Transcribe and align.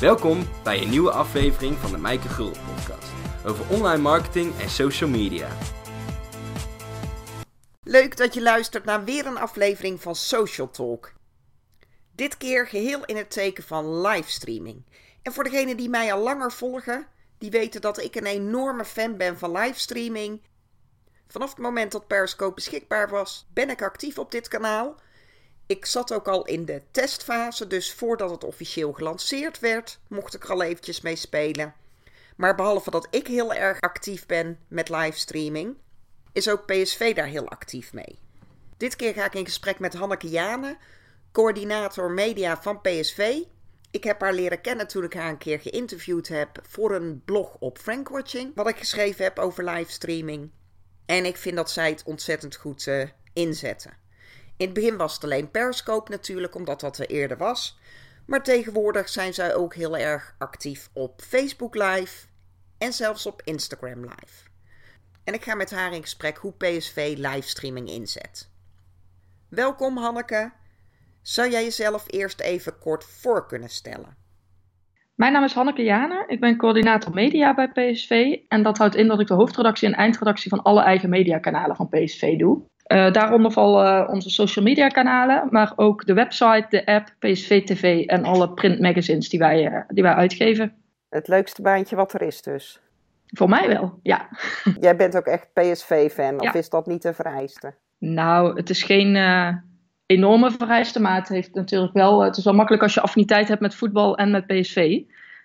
Welkom 0.00 0.48
bij 0.64 0.82
een 0.82 0.90
nieuwe 0.90 1.10
aflevering 1.10 1.76
van 1.76 1.90
de 1.90 1.98
Mijke 1.98 2.28
Gulden 2.28 2.62
podcast 2.74 3.12
over 3.46 3.68
online 3.70 4.02
marketing 4.02 4.58
en 4.60 4.70
social 4.70 5.10
media. 5.10 5.48
Leuk 7.82 8.16
dat 8.16 8.34
je 8.34 8.42
luistert 8.42 8.84
naar 8.84 9.04
weer 9.04 9.26
een 9.26 9.38
aflevering 9.38 10.02
van 10.02 10.14
Social 10.14 10.70
Talk. 10.70 11.12
Dit 12.12 12.36
keer 12.36 12.66
geheel 12.66 13.04
in 13.04 13.16
het 13.16 13.30
teken 13.30 13.64
van 13.64 14.00
livestreaming. 14.00 14.84
En 15.22 15.32
voor 15.32 15.44
degenen 15.44 15.76
die 15.76 15.88
mij 15.88 16.12
al 16.12 16.22
langer 16.22 16.52
volgen, 16.52 17.06
die 17.38 17.50
weten 17.50 17.80
dat 17.80 18.02
ik 18.02 18.14
een 18.14 18.26
enorme 18.26 18.84
fan 18.84 19.16
ben 19.16 19.38
van 19.38 19.52
livestreaming. 19.52 20.40
Vanaf 21.26 21.48
het 21.48 21.58
moment 21.58 21.92
dat 21.92 22.06
Periscope 22.06 22.54
beschikbaar 22.54 23.08
was, 23.08 23.46
ben 23.52 23.70
ik 23.70 23.82
actief 23.82 24.18
op 24.18 24.30
dit 24.30 24.48
kanaal. 24.48 24.96
Ik 25.66 25.86
zat 25.86 26.12
ook 26.12 26.28
al 26.28 26.44
in 26.44 26.64
de 26.64 26.82
testfase, 26.90 27.66
dus 27.66 27.92
voordat 27.92 28.30
het 28.30 28.44
officieel 28.44 28.92
gelanceerd 28.92 29.58
werd, 29.58 29.98
mocht 30.08 30.34
ik 30.34 30.44
er 30.44 30.50
al 30.50 30.62
eventjes 30.62 31.00
mee 31.00 31.16
spelen. 31.16 31.74
Maar 32.36 32.54
behalve 32.54 32.90
dat 32.90 33.06
ik 33.10 33.26
heel 33.26 33.54
erg 33.54 33.80
actief 33.80 34.26
ben 34.26 34.58
met 34.68 34.88
livestreaming, 34.88 35.76
is 36.32 36.48
ook 36.48 36.66
PSV 36.66 37.14
daar 37.14 37.26
heel 37.26 37.48
actief 37.48 37.92
mee. 37.92 38.18
Dit 38.76 38.96
keer 38.96 39.12
ga 39.12 39.24
ik 39.24 39.34
in 39.34 39.44
gesprek 39.44 39.78
met 39.78 39.94
Hanneke 39.94 40.28
Jane, 40.28 40.76
coördinator 41.32 42.10
media 42.10 42.62
van 42.62 42.80
PSV. 42.80 43.38
Ik 43.90 44.04
heb 44.04 44.20
haar 44.20 44.34
leren 44.34 44.60
kennen 44.60 44.86
toen 44.88 45.04
ik 45.04 45.14
haar 45.14 45.30
een 45.30 45.38
keer 45.38 45.60
geïnterviewd 45.60 46.28
heb 46.28 46.58
voor 46.68 46.94
een 46.94 47.22
blog 47.24 47.56
op 47.58 47.78
Frankwatching, 47.78 48.52
wat 48.54 48.68
ik 48.68 48.76
geschreven 48.76 49.24
heb 49.24 49.38
over 49.38 49.64
livestreaming. 49.64 50.50
En 51.06 51.24
ik 51.24 51.36
vind 51.36 51.56
dat 51.56 51.70
zij 51.70 51.90
het 51.90 52.02
ontzettend 52.04 52.56
goed 52.56 52.86
uh, 52.86 53.08
inzetten. 53.32 54.04
In 54.56 54.64
het 54.64 54.74
begin 54.74 54.96
was 54.96 55.14
het 55.14 55.24
alleen 55.24 55.50
Periscope 55.50 56.10
natuurlijk, 56.10 56.54
omdat 56.54 56.80
dat 56.80 56.98
er 56.98 57.06
eerder 57.06 57.36
was. 57.36 57.78
Maar 58.26 58.42
tegenwoordig 58.42 59.08
zijn 59.08 59.34
zij 59.34 59.54
ook 59.54 59.74
heel 59.74 59.96
erg 59.96 60.34
actief 60.38 60.90
op 60.92 61.20
Facebook 61.20 61.74
Live 61.74 62.26
en 62.78 62.92
zelfs 62.92 63.26
op 63.26 63.42
Instagram 63.44 64.00
Live. 64.00 64.48
En 65.24 65.34
ik 65.34 65.44
ga 65.44 65.54
met 65.54 65.70
haar 65.70 65.92
in 65.92 66.02
gesprek 66.02 66.36
hoe 66.36 66.52
PSV 66.52 67.14
livestreaming 67.18 67.88
inzet. 67.88 68.50
Welkom 69.48 69.96
Hanneke. 69.96 70.52
Zou 71.22 71.50
jij 71.50 71.62
jezelf 71.62 72.04
eerst 72.06 72.40
even 72.40 72.78
kort 72.78 73.04
voor 73.04 73.46
kunnen 73.46 73.68
stellen? 73.68 74.16
Mijn 75.14 75.32
naam 75.32 75.44
is 75.44 75.52
Hanneke 75.52 75.82
Jane. 75.82 76.24
Ik 76.26 76.40
ben 76.40 76.56
coördinator 76.56 77.14
media 77.14 77.54
bij 77.54 77.68
PSV. 77.68 78.36
En 78.48 78.62
dat 78.62 78.78
houdt 78.78 78.94
in 78.94 79.06
dat 79.06 79.20
ik 79.20 79.26
de 79.26 79.34
hoofdredactie 79.34 79.88
en 79.88 79.94
eindredactie 79.94 80.50
van 80.50 80.62
alle 80.62 80.82
eigen 80.82 81.08
mediakanalen 81.08 81.76
van 81.76 81.88
PSV 81.88 82.36
doe. 82.38 82.62
Uh, 82.86 83.12
daaronder 83.12 83.50
vallen 83.50 84.08
onze 84.08 84.30
social 84.30 84.64
media 84.64 84.88
kanalen, 84.88 85.48
maar 85.50 85.72
ook 85.76 86.06
de 86.06 86.14
website, 86.14 86.66
de 86.68 86.86
app, 86.86 87.14
PSV 87.18 87.64
TV 87.64 88.04
en 88.04 88.24
alle 88.24 88.50
printmagazines 88.50 89.28
die 89.28 89.38
wij, 89.38 89.72
uh, 89.72 89.80
die 89.88 90.02
wij 90.02 90.14
uitgeven. 90.14 90.72
Het 91.08 91.28
leukste 91.28 91.62
baantje 91.62 91.96
wat 91.96 92.12
er 92.12 92.22
is 92.22 92.42
dus. 92.42 92.80
Voor 93.26 93.48
mij 93.48 93.68
wel, 93.68 93.98
ja. 94.02 94.28
Jij 94.80 94.96
bent 94.96 95.16
ook 95.16 95.26
echt 95.26 95.52
PSV-fan, 95.52 96.40
of 96.40 96.54
is 96.54 96.68
dat 96.68 96.86
niet 96.86 97.04
een 97.04 97.14
vereiste? 97.14 97.74
Nou, 97.98 98.56
het 98.56 98.70
is 98.70 98.82
geen 98.82 99.14
uh, 99.14 99.54
enorme 100.06 100.50
vereiste, 100.50 101.00
maar 101.00 101.14
het, 101.14 101.28
heeft 101.28 101.54
natuurlijk 101.54 101.92
wel, 101.92 102.20
het 102.20 102.36
is 102.36 102.44
wel 102.44 102.54
makkelijk 102.54 102.82
als 102.82 102.94
je 102.94 103.00
affiniteit 103.00 103.48
hebt 103.48 103.60
met 103.60 103.74
voetbal 103.74 104.16
en 104.16 104.30
met 104.30 104.46
PSV. 104.46 105.02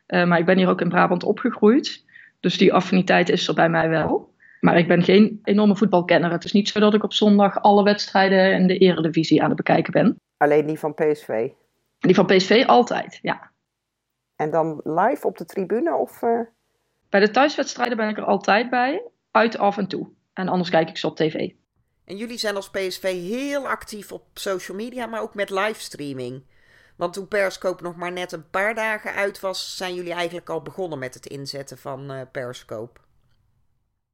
maar 0.08 0.40
ik 0.40 0.46
ben 0.46 0.58
hier 0.58 0.70
ook 0.70 0.82
in 0.82 0.90
Brabant 0.90 1.24
opgegroeid, 1.24 2.06
dus 2.40 2.58
die 2.58 2.74
affiniteit 2.74 3.30
is 3.30 3.48
er 3.48 3.54
bij 3.54 3.70
mij 3.70 3.90
wel. 3.90 4.31
Maar 4.62 4.78
ik 4.78 4.88
ben 4.88 5.04
geen 5.04 5.40
enorme 5.44 5.76
voetbalkenner. 5.76 6.32
Het 6.32 6.44
is 6.44 6.52
niet 6.52 6.70
zo 6.70 6.80
dat 6.80 6.94
ik 6.94 7.04
op 7.04 7.14
zondag 7.14 7.62
alle 7.62 7.84
wedstrijden 7.84 8.54
in 8.54 8.68
de 8.68 8.78
eredivisie 8.78 9.42
aan 9.42 9.48
het 9.48 9.58
bekijken 9.58 9.94
ben. 9.94 10.16
Alleen 10.38 10.66
die 10.66 10.80
van 10.80 10.94
PSV? 10.94 11.50
Die 12.00 12.16
van 12.16 12.26
PSV 12.26 12.64
altijd, 12.68 13.20
ja. 13.22 13.52
En 14.36 14.52
dan 14.52 14.82
live 14.84 15.28
op 15.28 15.38
de 15.38 15.46
tribune 15.46 15.96
of... 15.96 16.22
Uh... 16.22 16.40
Bij 17.10 17.20
de 17.20 17.32
thuiswedstrijden 17.32 17.98
ben 17.98 18.10
ik 18.10 18.18
er 18.18 18.24
altijd 18.24 18.70
bij, 18.70 19.04
uit 19.32 19.58
af 19.58 19.78
en 19.78 19.88
toe. 19.88 20.10
En 20.34 20.48
anders 20.48 20.70
kijk 20.70 20.90
ik 20.90 20.98
ze 20.98 21.08
op 21.08 21.16
tv. 21.16 21.50
En 22.06 22.18
jullie 22.18 22.38
zijn 22.38 22.56
als 22.56 22.70
PSV 22.70 23.04
heel 23.04 23.68
actief 23.68 24.12
op 24.12 24.24
social 24.34 24.78
media, 24.78 25.06
maar 25.06 25.22
ook 25.22 25.36
met 25.36 25.50
livestreaming. 25.50 26.44
Want 26.98 27.14
toen 27.14 27.28
Periscope 27.28 27.84
nog 27.84 27.96
maar 27.96 28.12
net 28.12 28.32
een 28.32 28.50
paar 28.50 28.76
dagen 28.76 29.14
uit 29.14 29.40
was, 29.40 29.78
zijn 29.78 29.94
jullie 29.94 30.14
eigenlijk 30.14 30.50
al 30.50 30.62
begonnen 30.62 31.00
met 31.00 31.14
het 31.14 31.26
inzetten 31.26 31.78
van 31.78 32.12
uh, 32.12 32.22
Periscope. 32.32 33.00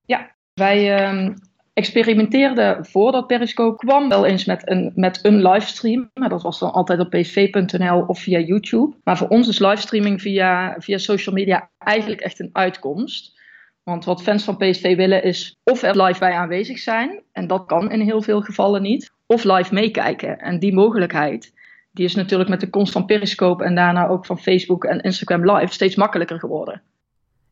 Ja, 0.05 0.35
wij 0.57 1.09
um, 1.09 1.33
experimenteerden 1.73 2.85
voordat 2.85 3.27
Periscope 3.27 3.85
kwam 3.85 4.09
wel 4.09 4.25
eens 4.25 4.45
met 4.45 4.69
een, 4.69 4.91
met 4.95 5.19
een 5.21 5.41
livestream. 5.41 6.09
Dat 6.13 6.41
was 6.41 6.59
dan 6.59 6.71
altijd 6.71 6.99
op 6.99 7.09
psv.nl 7.09 8.01
of 8.07 8.19
via 8.19 8.39
YouTube. 8.39 8.95
Maar 9.03 9.17
voor 9.17 9.27
ons 9.27 9.47
is 9.47 9.59
livestreaming 9.59 10.21
via, 10.21 10.75
via 10.79 10.97
social 10.97 11.35
media 11.35 11.69
eigenlijk 11.77 12.21
echt 12.21 12.39
een 12.39 12.49
uitkomst. 12.53 13.39
Want 13.83 14.05
wat 14.05 14.21
fans 14.21 14.43
van 14.43 14.57
PSV 14.57 14.95
willen 14.95 15.23
is 15.23 15.57
of 15.63 15.81
er 15.83 16.03
live 16.03 16.19
bij 16.19 16.33
aanwezig 16.33 16.79
zijn. 16.79 17.23
En 17.31 17.47
dat 17.47 17.65
kan 17.65 17.91
in 17.91 18.01
heel 18.01 18.21
veel 18.21 18.41
gevallen 18.41 18.81
niet. 18.81 19.11
Of 19.25 19.43
live 19.43 19.73
meekijken. 19.73 20.39
En 20.39 20.59
die 20.59 20.73
mogelijkheid 20.73 21.53
die 21.91 22.05
is 22.05 22.15
natuurlijk 22.15 22.49
met 22.49 22.59
de 22.59 22.69
komst 22.69 22.91
van 22.91 23.05
Periscope 23.05 23.63
en 23.63 23.75
daarna 23.75 24.07
ook 24.07 24.25
van 24.25 24.39
Facebook 24.39 24.83
en 24.83 25.01
Instagram 25.01 25.51
Live 25.51 25.73
steeds 25.73 25.95
makkelijker 25.95 26.39
geworden. 26.39 26.81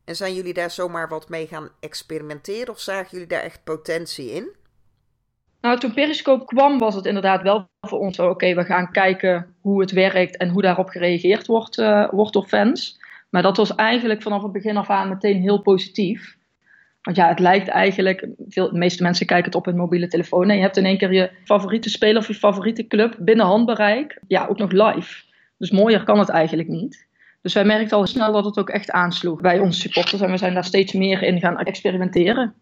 En 0.06 0.16
zijn 0.16 0.34
jullie 0.34 0.54
daar 0.54 0.70
zomaar 0.70 1.08
wat 1.08 1.28
mee 1.28 1.46
gaan 1.46 1.68
experimenteren 1.80 2.68
of 2.68 2.80
zagen 2.80 3.08
jullie 3.10 3.26
daar 3.26 3.42
echt 3.42 3.64
potentie 3.64 4.30
in? 4.30 4.48
Nou, 5.60 5.78
toen 5.78 5.94
Periscope 5.94 6.44
kwam 6.44 6.78
was 6.78 6.94
het 6.94 7.06
inderdaad 7.06 7.42
wel 7.42 7.68
voor 7.80 7.98
ons 7.98 8.18
oké, 8.18 8.54
we 8.54 8.64
gaan 8.64 8.90
kijken 8.90 9.54
hoe 9.60 9.80
het 9.80 9.90
werkt 9.90 10.36
en 10.36 10.48
hoe 10.48 10.62
daarop 10.62 10.88
gereageerd 10.88 11.46
wordt, 11.46 11.78
uh, 11.78 12.08
wordt 12.10 12.32
door 12.32 12.46
fans. 12.46 13.00
Maar 13.30 13.42
dat 13.42 13.56
was 13.56 13.74
eigenlijk 13.74 14.22
vanaf 14.22 14.42
het 14.42 14.52
begin 14.52 14.76
af 14.76 14.90
aan 14.90 15.08
meteen 15.08 15.40
heel 15.40 15.62
positief. 15.62 16.36
Want 17.02 17.16
ja, 17.16 17.28
het 17.28 17.38
lijkt 17.38 17.68
eigenlijk, 17.68 18.28
veel, 18.48 18.70
de 18.70 18.78
meeste 18.78 19.02
mensen 19.02 19.26
kijken 19.26 19.46
het 19.46 19.54
op 19.54 19.64
hun 19.64 19.76
mobiele 19.76 20.08
telefoon. 20.08 20.50
En 20.50 20.56
je 20.56 20.62
hebt 20.62 20.76
in 20.76 20.84
één 20.84 20.98
keer 20.98 21.12
je 21.12 21.30
favoriete 21.44 21.90
speler 21.90 22.16
of 22.16 22.26
je 22.26 22.34
favoriete 22.34 22.86
club 22.86 23.16
binnen 23.20 23.46
handbereik. 23.46 24.20
Ja, 24.26 24.46
ook 24.46 24.58
nog 24.58 24.70
live. 24.70 25.24
Dus 25.58 25.70
mooier 25.70 26.04
kan 26.04 26.18
het 26.18 26.28
eigenlijk 26.28 26.68
niet. 26.68 27.05
Dus 27.46 27.54
wij 27.54 27.64
merkten 27.64 27.96
al 27.96 28.06
snel 28.06 28.32
dat 28.32 28.44
het 28.44 28.58
ook 28.58 28.70
echt 28.70 28.90
aansloeg 28.90 29.40
bij 29.40 29.58
onze 29.58 29.80
supporters. 29.80 30.20
En 30.20 30.30
we 30.30 30.36
zijn 30.36 30.54
daar 30.54 30.64
steeds 30.64 30.92
meer 30.92 31.22
in 31.22 31.40
gaan 31.40 31.58
experimenteren. 31.58 32.54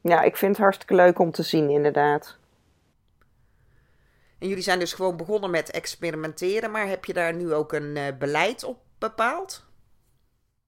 Ja, 0.00 0.22
ik 0.22 0.36
vind 0.36 0.52
het 0.52 0.60
hartstikke 0.60 0.94
leuk 0.94 1.18
om 1.18 1.30
te 1.30 1.42
zien, 1.42 1.70
inderdaad. 1.70 2.38
En 4.38 4.48
jullie 4.48 4.62
zijn 4.62 4.78
dus 4.78 4.92
gewoon 4.92 5.16
begonnen 5.16 5.50
met 5.50 5.70
experimenteren, 5.70 6.70
maar 6.70 6.88
heb 6.88 7.04
je 7.04 7.12
daar 7.12 7.34
nu 7.34 7.52
ook 7.52 7.72
een 7.72 7.96
uh, 7.96 8.02
beleid 8.18 8.64
op 8.64 8.78
bepaald? 8.98 9.64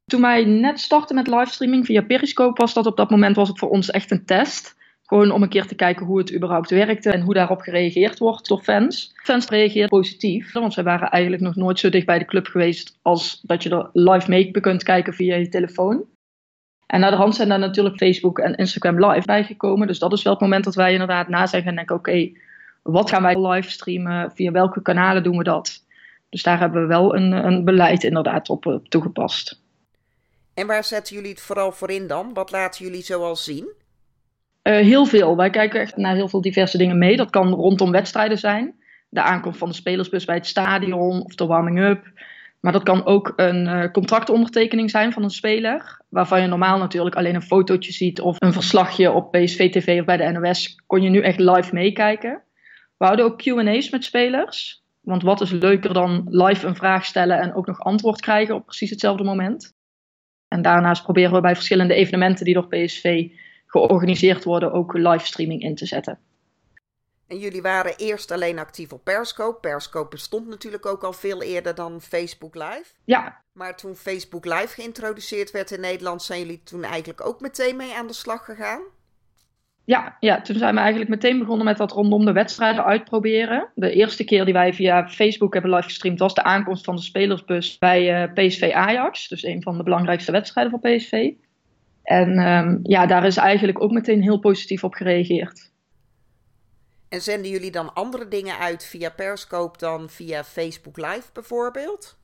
Toen 0.06 0.20
wij 0.20 0.44
net 0.44 0.80
startten 0.80 1.16
met 1.16 1.26
livestreaming 1.26 1.86
via 1.86 2.02
Periscope 2.02 2.60
was 2.60 2.74
dat 2.74 2.86
op 2.86 2.96
dat 2.96 3.10
moment 3.10 3.36
was 3.36 3.48
het 3.48 3.58
voor 3.58 3.70
ons 3.70 3.90
echt 3.90 4.10
een 4.10 4.24
test. 4.24 4.76
Gewoon 5.08 5.30
om 5.30 5.42
een 5.42 5.48
keer 5.48 5.66
te 5.66 5.74
kijken 5.74 6.06
hoe 6.06 6.18
het 6.18 6.34
überhaupt 6.34 6.70
werkte 6.70 7.10
en 7.10 7.20
hoe 7.20 7.34
daarop 7.34 7.60
gereageerd 7.60 8.18
wordt 8.18 8.48
door 8.48 8.62
fans. 8.62 9.12
Fans 9.14 9.48
reageerden 9.48 9.88
positief, 9.88 10.52
want 10.52 10.72
zij 10.72 10.84
waren 10.84 11.10
eigenlijk 11.10 11.42
nog 11.42 11.56
nooit 11.56 11.78
zo 11.78 11.88
dicht 11.88 12.06
bij 12.06 12.18
de 12.18 12.24
club 12.24 12.46
geweest 12.46 12.98
als 13.02 13.40
dat 13.42 13.62
je 13.62 13.70
er 13.70 13.90
live 13.92 14.30
mee 14.30 14.50
kunt 14.50 14.82
kijken 14.82 15.14
via 15.14 15.36
je 15.36 15.48
telefoon. 15.48 16.04
En 16.86 17.00
naar 17.00 17.10
de 17.10 17.16
hand 17.16 17.34
zijn 17.34 17.48
daar 17.48 17.58
natuurlijk 17.58 17.96
Facebook 17.96 18.38
en 18.38 18.54
Instagram 18.54 19.04
live 19.04 19.26
bijgekomen. 19.26 19.86
Dus 19.86 19.98
dat 19.98 20.12
is 20.12 20.22
wel 20.22 20.32
het 20.32 20.42
moment 20.42 20.64
dat 20.64 20.74
wij 20.74 20.92
inderdaad 20.92 21.28
na 21.28 21.46
zijn 21.46 21.62
gaan 21.62 21.74
denken: 21.74 21.96
oké, 21.96 22.32
wat 22.82 23.10
gaan 23.10 23.22
wij 23.22 23.46
live 23.46 23.70
streamen? 23.70 24.32
Via 24.34 24.50
welke 24.50 24.82
kanalen 24.82 25.22
doen 25.22 25.36
we 25.36 25.44
dat? 25.44 25.84
Dus 26.28 26.42
daar 26.42 26.58
hebben 26.58 26.82
we 26.82 26.86
wel 26.86 27.16
een, 27.16 27.32
een 27.32 27.64
beleid 27.64 28.04
inderdaad 28.04 28.48
op, 28.48 28.66
op 28.66 28.88
toegepast. 28.88 29.60
En 30.54 30.66
waar 30.66 30.84
zetten 30.84 31.14
jullie 31.16 31.30
het 31.30 31.40
vooral 31.40 31.72
voor 31.72 31.90
in 31.90 32.06
dan? 32.06 32.34
Wat 32.34 32.50
laten 32.50 32.84
jullie 32.84 33.02
zoal 33.02 33.36
zien? 33.36 33.86
Uh, 34.62 34.74
heel 34.74 35.04
veel. 35.04 35.36
Wij 35.36 35.50
kijken 35.50 35.80
echt 35.80 35.96
naar 35.96 36.14
heel 36.14 36.28
veel 36.28 36.40
diverse 36.40 36.78
dingen 36.78 36.98
mee. 36.98 37.16
Dat 37.16 37.30
kan 37.30 37.52
rondom 37.52 37.90
wedstrijden 37.90 38.38
zijn. 38.38 38.74
De 39.08 39.22
aankomst 39.22 39.58
van 39.58 39.68
de 39.68 39.74
spelersbus 39.74 40.24
bij 40.24 40.34
het 40.34 40.46
stadion 40.46 41.22
of 41.22 41.34
de 41.34 41.46
warming-up. 41.46 42.12
Maar 42.60 42.72
dat 42.72 42.82
kan 42.82 43.04
ook 43.04 43.32
een 43.36 43.66
uh, 43.66 43.90
contractondertekening 43.90 44.90
zijn 44.90 45.12
van 45.12 45.22
een 45.22 45.30
speler. 45.30 46.00
Waarvan 46.08 46.40
je 46.40 46.46
normaal 46.46 46.78
natuurlijk 46.78 47.16
alleen 47.16 47.34
een 47.34 47.42
fotootje 47.42 47.92
ziet 47.92 48.20
of 48.20 48.36
een 48.38 48.52
verslagje 48.52 49.12
op 49.12 49.30
PSV 49.30 49.70
TV 49.70 49.98
of 50.00 50.04
bij 50.04 50.16
de 50.16 50.30
NOS. 50.30 50.82
Kon 50.86 51.02
je 51.02 51.10
nu 51.10 51.20
echt 51.20 51.38
live 51.38 51.74
meekijken. 51.74 52.42
We 52.96 53.04
houden 53.04 53.24
ook 53.24 53.42
QA's 53.42 53.90
met 53.90 54.04
spelers. 54.04 54.82
Want 55.00 55.22
wat 55.22 55.40
is 55.40 55.50
leuker 55.50 55.92
dan 55.92 56.26
live 56.28 56.66
een 56.66 56.76
vraag 56.76 57.04
stellen 57.04 57.40
en 57.40 57.54
ook 57.54 57.66
nog 57.66 57.80
antwoord 57.80 58.20
krijgen 58.20 58.54
op 58.54 58.64
precies 58.64 58.90
hetzelfde 58.90 59.24
moment. 59.24 59.74
En 60.48 60.62
daarnaast 60.62 61.02
proberen 61.02 61.32
we 61.32 61.40
bij 61.40 61.54
verschillende 61.54 61.94
evenementen 61.94 62.44
die 62.44 62.54
door 62.54 62.68
PSV 62.68 63.30
georganiseerd 63.68 64.44
worden 64.44 64.72
ook 64.72 64.92
livestreaming 64.92 65.62
in 65.62 65.74
te 65.74 65.86
zetten. 65.86 66.18
En 67.26 67.38
jullie 67.38 67.62
waren 67.62 67.96
eerst 67.96 68.30
alleen 68.30 68.58
actief 68.58 68.92
op 68.92 69.04
Periscope. 69.04 69.60
Periscope 69.60 70.08
bestond 70.08 70.48
natuurlijk 70.48 70.86
ook 70.86 71.02
al 71.02 71.12
veel 71.12 71.42
eerder 71.42 71.74
dan 71.74 72.00
Facebook 72.00 72.54
Live. 72.54 72.84
Ja. 73.04 73.40
Maar 73.52 73.76
toen 73.76 73.94
Facebook 73.94 74.44
Live 74.44 74.68
geïntroduceerd 74.68 75.50
werd 75.50 75.70
in 75.70 75.80
Nederland, 75.80 76.22
zijn 76.22 76.40
jullie 76.40 76.62
toen 76.62 76.84
eigenlijk 76.84 77.26
ook 77.26 77.40
meteen 77.40 77.76
mee 77.76 77.94
aan 77.94 78.06
de 78.06 78.12
slag 78.12 78.44
gegaan? 78.44 78.80
Ja, 79.84 80.16
ja, 80.20 80.40
toen 80.40 80.56
zijn 80.56 80.74
we 80.74 80.80
eigenlijk 80.80 81.10
meteen 81.10 81.38
begonnen 81.38 81.64
met 81.64 81.76
dat 81.76 81.92
rondom 81.92 82.24
de 82.24 82.32
wedstrijden 82.32 82.84
uitproberen. 82.84 83.68
De 83.74 83.92
eerste 83.92 84.24
keer 84.24 84.44
die 84.44 84.54
wij 84.54 84.74
via 84.74 85.08
Facebook 85.08 85.52
hebben 85.52 85.70
live 85.70 85.82
gestreamd 85.82 86.18
was 86.18 86.34
de 86.34 86.42
aankomst 86.42 86.84
van 86.84 86.96
de 86.96 87.02
spelersbus 87.02 87.78
bij 87.78 88.22
uh, 88.22 88.32
PSV 88.32 88.70
Ajax. 88.74 89.28
Dus 89.28 89.42
een 89.42 89.62
van 89.62 89.76
de 89.76 89.82
belangrijkste 89.82 90.32
wedstrijden 90.32 90.72
voor 90.72 90.90
PSV. 90.90 91.30
En 92.08 92.38
um, 92.38 92.80
ja, 92.82 93.06
daar 93.06 93.26
is 93.26 93.36
eigenlijk 93.36 93.82
ook 93.82 93.90
meteen 93.90 94.22
heel 94.22 94.38
positief 94.38 94.84
op 94.84 94.94
gereageerd. 94.94 95.70
En 97.08 97.20
zenden 97.20 97.50
jullie 97.50 97.70
dan 97.70 97.94
andere 97.94 98.28
dingen 98.28 98.58
uit 98.58 98.84
via 98.84 99.10
Periscope 99.10 99.78
dan 99.78 100.08
via 100.08 100.44
Facebook 100.44 100.96
Live 100.96 101.28
bijvoorbeeld? 101.32 102.18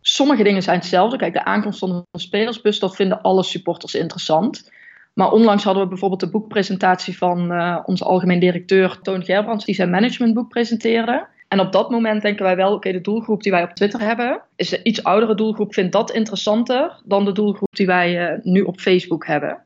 Sommige 0.00 0.42
dingen 0.42 0.62
zijn 0.62 0.78
hetzelfde. 0.78 1.16
Kijk, 1.16 1.32
de 1.32 1.44
aankomst 1.44 1.78
van 1.78 2.06
de 2.10 2.18
spelersbus, 2.18 2.78
dat 2.78 2.96
vinden 2.96 3.22
alle 3.22 3.42
supporters 3.42 3.94
interessant. 3.94 4.70
Maar 5.14 5.30
onlangs 5.30 5.64
hadden 5.64 5.82
we 5.82 5.88
bijvoorbeeld 5.88 6.20
de 6.20 6.30
boekpresentatie 6.30 7.18
van 7.18 7.52
uh, 7.52 7.78
onze 7.84 8.04
algemeen 8.04 8.40
directeur 8.40 8.98
Toon 9.02 9.24
Gerbrands, 9.24 9.64
die 9.64 9.74
zijn 9.74 9.90
managementboek 9.90 10.48
presenteerde. 10.48 11.26
En 11.52 11.60
op 11.60 11.72
dat 11.72 11.90
moment 11.90 12.22
denken 12.22 12.44
wij 12.44 12.56
wel, 12.56 12.72
oké, 12.72 12.92
de 12.92 13.00
doelgroep 13.00 13.42
die 13.42 13.52
wij 13.52 13.62
op 13.62 13.70
Twitter 13.70 14.00
hebben, 14.00 14.42
is 14.56 14.68
de 14.68 14.82
iets 14.82 15.02
oudere 15.02 15.34
doelgroep, 15.34 15.74
vindt 15.74 15.92
dat 15.92 16.10
interessanter 16.10 17.00
dan 17.04 17.24
de 17.24 17.32
doelgroep 17.32 17.68
die 17.70 17.86
wij 17.86 18.32
uh, 18.32 18.38
nu 18.42 18.62
op 18.62 18.80
Facebook 18.80 19.26
hebben. 19.26 19.62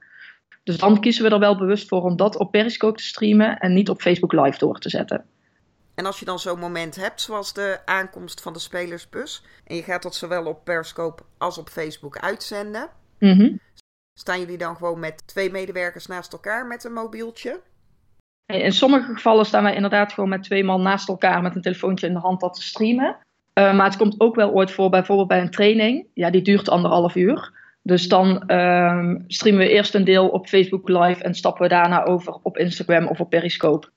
Dus 0.63 0.79
dan 0.79 1.01
kiezen 1.01 1.25
we 1.25 1.31
er 1.31 1.39
wel 1.39 1.57
bewust 1.57 1.89
voor 1.89 2.03
om 2.03 2.17
dat 2.17 2.37
op 2.37 2.51
Periscope 2.51 2.99
te 2.99 3.05
streamen 3.05 3.59
en 3.59 3.75
niet 3.75 3.91
op 3.91 4.01
Facebook 4.01 4.33
Live 4.33 4.59
door 4.59 4.79
te 4.79 4.89
zetten. 4.89 5.25
En 5.95 6.07
als 6.07 6.19
je 6.19 6.25
dan 6.25 6.39
zo'n 6.39 6.59
moment 6.59 6.97
hebt, 6.97 7.21
zoals 7.21 7.53
de 7.53 7.79
aankomst 7.85 8.41
van 8.41 8.53
de 8.53 8.59
spelersbus, 8.59 9.45
en 9.65 9.77
je 9.77 9.83
gaat 9.83 10.03
dat 10.03 10.15
zowel 10.15 10.45
op 10.47 10.65
Periscope 10.65 11.23
als 11.39 11.59
op 11.59 11.69
Facebook 11.69 12.19
uitzenden, 12.19 12.89
mm 13.19 13.59
staan 14.19 14.41
jullie 14.41 14.59
dan 14.59 14.77
gewoon 14.77 15.01
met 15.01 15.27
twee 15.27 15.51
medewerkers 15.51 16.07
naast 16.07 16.33
elkaar 16.33 16.67
met 16.67 16.85
een 16.85 16.93
mobieltje? 16.93 17.61
In 18.47 18.73
sommige 18.73 19.15
gevallen 19.15 19.47
staan 19.47 19.63
wij 19.63 19.75
inderdaad 19.75 20.13
gewoon 20.13 20.29
met 20.29 20.43
twee 20.43 20.65
man 20.65 20.83
naast 20.83 21.09
elkaar 21.09 21.43
met 21.43 21.55
een 21.55 21.63
telefoontje 21.63 22.07
in 22.07 22.13
de 22.13 22.19
hand 22.19 22.41
dat 22.41 22.55
te 22.55 22.63
streamen. 22.63 23.17
Uh, 23.59 23.75
maar 23.75 23.87
het 23.87 23.97
komt 23.97 24.21
ook 24.21 24.35
wel 24.35 24.51
ooit 24.51 24.71
voor, 24.71 24.91
bijvoorbeeld 24.91 25.29
bij 25.29 25.41
een 25.41 25.51
training. 25.51 26.07
Ja, 26.15 26.31
die 26.31 26.43
duurt 26.43 26.69
anderhalf 26.69 27.15
uur. 27.15 27.53
Dus 27.83 28.09
dan 28.09 28.43
uh, 28.47 29.15
streamen 29.27 29.61
we 29.61 29.69
eerst 29.69 29.95
een 29.95 30.05
deel 30.05 30.29
op 30.29 30.47
Facebook 30.47 30.89
Live 30.89 31.23
en 31.23 31.35
stappen 31.35 31.63
we 31.63 31.69
daarna 31.69 32.05
over 32.05 32.39
op 32.43 32.57
Instagram 32.59 33.07
of 33.07 33.21
op 33.21 33.31
Periscope. 33.31 33.89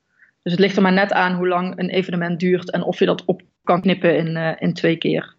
Dus 0.42 0.52
het 0.52 0.60
ligt 0.60 0.76
er 0.76 0.82
maar 0.82 0.92
net 0.92 1.12
aan 1.12 1.34
hoe 1.34 1.48
lang 1.48 1.78
een 1.78 1.88
evenement 1.88 2.40
duurt 2.40 2.70
en 2.70 2.82
of 2.82 2.98
je 2.98 3.06
dat 3.06 3.24
op 3.24 3.42
kan 3.64 3.80
knippen 3.80 4.16
in, 4.16 4.36
uh, 4.36 4.52
in 4.58 4.74
twee 4.74 4.96
keer. 4.96 5.34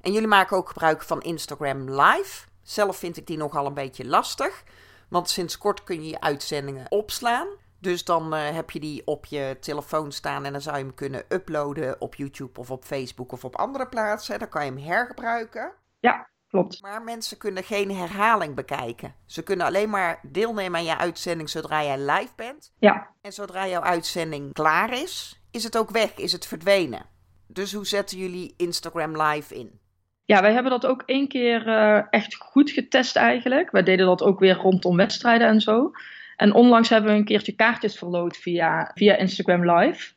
En 0.00 0.12
jullie 0.12 0.28
maken 0.28 0.56
ook 0.56 0.68
gebruik 0.68 1.02
van 1.02 1.20
Instagram 1.22 1.90
Live. 1.90 2.46
Zelf 2.62 2.96
vind 2.96 3.16
ik 3.16 3.26
die 3.26 3.36
nogal 3.36 3.66
een 3.66 3.74
beetje 3.74 4.06
lastig. 4.06 4.64
Want 5.08 5.30
sinds 5.30 5.58
kort 5.58 5.84
kun 5.84 6.02
je 6.02 6.08
je 6.08 6.20
uitzendingen 6.20 6.90
opslaan. 6.90 7.48
Dus 7.78 8.04
dan 8.04 8.34
uh, 8.34 8.48
heb 8.50 8.70
je 8.70 8.80
die 8.80 9.02
op 9.04 9.26
je 9.26 9.56
telefoon 9.60 10.12
staan 10.12 10.44
en 10.44 10.52
dan 10.52 10.60
zou 10.60 10.76
je 10.76 10.84
hem 10.84 10.94
kunnen 10.94 11.24
uploaden 11.28 12.00
op 12.00 12.14
YouTube 12.14 12.60
of 12.60 12.70
op 12.70 12.84
Facebook 12.84 13.32
of 13.32 13.44
op 13.44 13.56
andere 13.56 13.86
plaatsen. 13.86 14.38
Dan 14.38 14.48
kan 14.48 14.64
je 14.64 14.70
hem 14.70 14.80
hergebruiken. 14.80 15.72
Ja, 16.00 16.28
klopt. 16.48 16.82
Maar 16.82 17.02
mensen 17.02 17.38
kunnen 17.38 17.64
geen 17.64 17.94
herhaling 17.94 18.54
bekijken. 18.54 19.14
Ze 19.26 19.42
kunnen 19.42 19.66
alleen 19.66 19.90
maar 19.90 20.20
deelnemen 20.22 20.78
aan 20.78 20.86
je 20.86 20.98
uitzending 20.98 21.50
zodra 21.50 21.82
jij 21.82 21.98
live 21.98 22.32
bent. 22.36 22.72
Ja. 22.78 23.14
En 23.20 23.32
zodra 23.32 23.66
jouw 23.66 23.82
uitzending 23.82 24.52
klaar 24.52 24.92
is, 24.92 25.42
is 25.50 25.64
het 25.64 25.78
ook 25.78 25.90
weg, 25.90 26.14
is 26.16 26.32
het 26.32 26.46
verdwenen. 26.46 27.06
Dus 27.46 27.72
hoe 27.72 27.86
zetten 27.86 28.18
jullie 28.18 28.54
Instagram 28.56 29.22
live 29.22 29.54
in? 29.54 29.80
Ja, 30.26 30.40
wij 30.40 30.52
hebben 30.52 30.70
dat 30.70 30.86
ook 30.86 31.02
één 31.06 31.28
keer 31.28 31.66
uh, 31.66 32.02
echt 32.10 32.34
goed 32.34 32.70
getest 32.70 33.16
eigenlijk. 33.16 33.70
Wij 33.70 33.82
deden 33.82 34.06
dat 34.06 34.22
ook 34.22 34.38
weer 34.38 34.54
rondom 34.54 34.96
wedstrijden 34.96 35.46
en 35.46 35.60
zo. 35.60 35.90
En 36.36 36.54
onlangs 36.54 36.88
hebben 36.88 37.10
we 37.10 37.16
een 37.16 37.24
keertje 37.24 37.52
kaartjes 37.52 37.98
verloot 37.98 38.36
via, 38.36 38.90
via 38.94 39.16
Instagram 39.16 39.70
Live. 39.70 40.12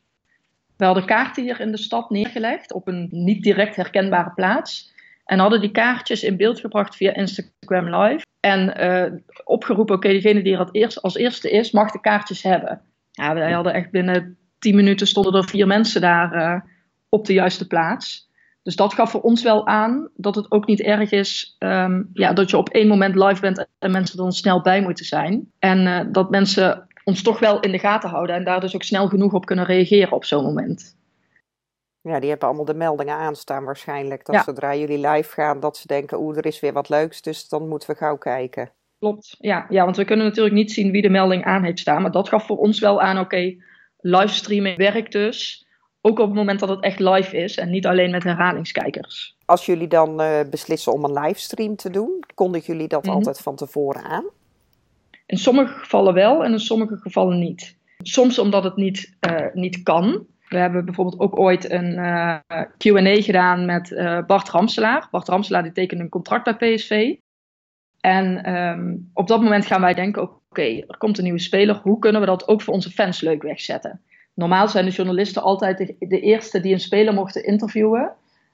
We 0.76 0.84
hadden 0.84 1.04
kaarten 1.04 1.42
hier 1.42 1.60
in 1.60 1.70
de 1.70 1.78
stad 1.78 2.10
neergelegd 2.10 2.72
op 2.72 2.88
een 2.88 3.08
niet 3.10 3.42
direct 3.42 3.76
herkenbare 3.76 4.30
plaats. 4.34 4.92
En 5.24 5.38
hadden 5.38 5.60
die 5.60 5.70
kaartjes 5.70 6.22
in 6.22 6.36
beeld 6.36 6.60
gebracht 6.60 6.96
via 6.96 7.14
Instagram 7.14 7.94
Live. 7.96 8.24
En 8.40 8.84
uh, 8.84 9.18
opgeroepen, 9.44 9.94
oké, 9.94 10.06
okay, 10.06 10.20
degene 10.20 10.42
die 10.42 10.56
er 10.56 10.68
eerst, 10.72 11.02
als 11.02 11.16
eerste 11.16 11.50
is, 11.50 11.70
mag 11.70 11.90
de 11.90 12.00
kaartjes 12.00 12.42
hebben. 12.42 12.80
Ja, 13.10 13.34
wij 13.34 13.52
hadden 13.52 13.72
echt 13.72 13.90
binnen 13.90 14.38
10 14.58 14.74
minuten 14.74 15.06
stonden 15.06 15.34
er 15.34 15.48
vier 15.48 15.66
mensen 15.66 16.00
daar 16.00 16.34
uh, 16.34 16.60
op 17.08 17.26
de 17.26 17.32
juiste 17.32 17.66
plaats. 17.66 18.29
Dus 18.62 18.76
dat 18.76 18.94
gaf 18.94 19.10
voor 19.10 19.20
ons 19.20 19.42
wel 19.42 19.66
aan 19.66 20.10
dat 20.14 20.34
het 20.34 20.50
ook 20.50 20.66
niet 20.66 20.80
erg 20.80 21.10
is 21.10 21.56
um, 21.58 22.10
ja, 22.12 22.32
dat 22.32 22.50
je 22.50 22.56
op 22.56 22.68
één 22.68 22.88
moment 22.88 23.14
live 23.14 23.40
bent 23.40 23.66
en 23.78 23.90
mensen 23.90 24.18
er 24.18 24.22
dan 24.22 24.32
snel 24.32 24.60
bij 24.60 24.82
moeten 24.82 25.04
zijn. 25.04 25.52
En 25.58 25.86
uh, 25.86 26.00
dat 26.12 26.30
mensen 26.30 26.88
ons 27.04 27.22
toch 27.22 27.38
wel 27.38 27.60
in 27.60 27.72
de 27.72 27.78
gaten 27.78 28.10
houden 28.10 28.36
en 28.36 28.44
daar 28.44 28.60
dus 28.60 28.74
ook 28.74 28.82
snel 28.82 29.08
genoeg 29.08 29.32
op 29.32 29.46
kunnen 29.46 29.64
reageren 29.64 30.12
op 30.12 30.24
zo'n 30.24 30.44
moment. 30.44 30.98
Ja, 32.02 32.20
die 32.20 32.28
hebben 32.28 32.48
allemaal 32.48 32.64
de 32.64 32.74
meldingen 32.74 33.16
aanstaan 33.16 33.64
waarschijnlijk. 33.64 34.26
Dat 34.26 34.34
ja. 34.34 34.42
zodra 34.42 34.74
jullie 34.74 35.08
live 35.08 35.32
gaan, 35.32 35.60
dat 35.60 35.76
ze 35.76 35.86
denken, 35.86 36.20
oeh, 36.20 36.36
er 36.36 36.46
is 36.46 36.60
weer 36.60 36.72
wat 36.72 36.88
leuks, 36.88 37.22
dus 37.22 37.48
dan 37.48 37.68
moeten 37.68 37.90
we 37.90 37.96
gauw 37.96 38.16
kijken. 38.16 38.72
Klopt, 38.98 39.36
ja, 39.38 39.66
ja 39.68 39.84
want 39.84 39.96
we 39.96 40.04
kunnen 40.04 40.26
natuurlijk 40.26 40.54
niet 40.54 40.72
zien 40.72 40.90
wie 40.90 41.02
de 41.02 41.08
melding 41.08 41.44
aan 41.44 41.64
heeft 41.64 41.78
staan. 41.78 42.02
Maar 42.02 42.10
dat 42.10 42.28
gaf 42.28 42.46
voor 42.46 42.58
ons 42.58 42.80
wel 42.80 43.00
aan, 43.00 43.16
oké, 43.16 43.24
okay, 43.24 43.62
livestreaming 43.98 44.76
werkt 44.76 45.12
dus. 45.12 45.66
Ook 46.02 46.18
op 46.18 46.26
het 46.26 46.36
moment 46.36 46.60
dat 46.60 46.68
het 46.68 46.80
echt 46.80 46.98
live 46.98 47.36
is 47.36 47.56
en 47.56 47.70
niet 47.70 47.86
alleen 47.86 48.10
met 48.10 48.24
herhalingskijkers. 48.24 49.36
Als 49.44 49.66
jullie 49.66 49.88
dan 49.88 50.20
uh, 50.20 50.40
beslissen 50.50 50.92
om 50.92 51.04
een 51.04 51.12
livestream 51.12 51.76
te 51.76 51.90
doen, 51.90 52.24
kondigen 52.34 52.72
jullie 52.72 52.88
dat 52.88 53.02
mm 53.02 53.08
-hmm. 53.08 53.18
altijd 53.18 53.40
van 53.40 53.56
tevoren 53.56 54.02
aan? 54.02 54.24
In 55.26 55.38
sommige 55.38 55.72
gevallen 55.72 56.14
wel 56.14 56.44
en 56.44 56.52
in 56.52 56.60
sommige 56.60 56.96
gevallen 56.96 57.38
niet. 57.38 57.76
Soms 57.98 58.38
omdat 58.38 58.64
het 58.64 58.76
niet, 58.76 59.16
uh, 59.30 59.46
niet 59.52 59.82
kan. 59.82 60.26
We 60.48 60.56
hebben 60.56 60.84
bijvoorbeeld 60.84 61.20
ook 61.20 61.38
ooit 61.38 61.70
een 61.70 61.92
uh, 61.92 62.38
QA 62.78 63.22
gedaan 63.22 63.64
met 63.64 63.88
Bart 64.26 64.48
Ramselaar. 64.48 65.08
Bart 65.10 65.28
Ramselaar 65.28 65.62
die 65.62 65.72
tekende 65.72 66.02
een 66.02 66.08
contract 66.08 66.58
bij 66.58 66.74
PSV. 66.74 67.14
En 68.00 68.54
um, 68.54 69.10
op 69.14 69.28
dat 69.28 69.42
moment 69.42 69.66
gaan 69.66 69.80
wij 69.80 69.94
denken: 69.94 70.22
oké, 70.22 70.34
okay, 70.48 70.84
er 70.88 70.98
komt 70.98 71.18
een 71.18 71.24
nieuwe 71.24 71.38
speler. 71.38 71.80
Hoe 71.82 71.98
kunnen 71.98 72.20
we 72.20 72.26
dat 72.26 72.48
ook 72.48 72.62
voor 72.62 72.74
onze 72.74 72.90
fans 72.90 73.20
leuk 73.20 73.42
wegzetten? 73.42 74.00
Normaal 74.34 74.68
zijn 74.68 74.84
de 74.84 74.90
journalisten 74.90 75.42
altijd 75.42 75.94
de, 75.98 76.20
eerste 76.20 76.60
die 76.60 76.72
een 76.72 76.80
speler 76.80 77.14
mochten 77.14 77.44
interviewen. 77.44 78.12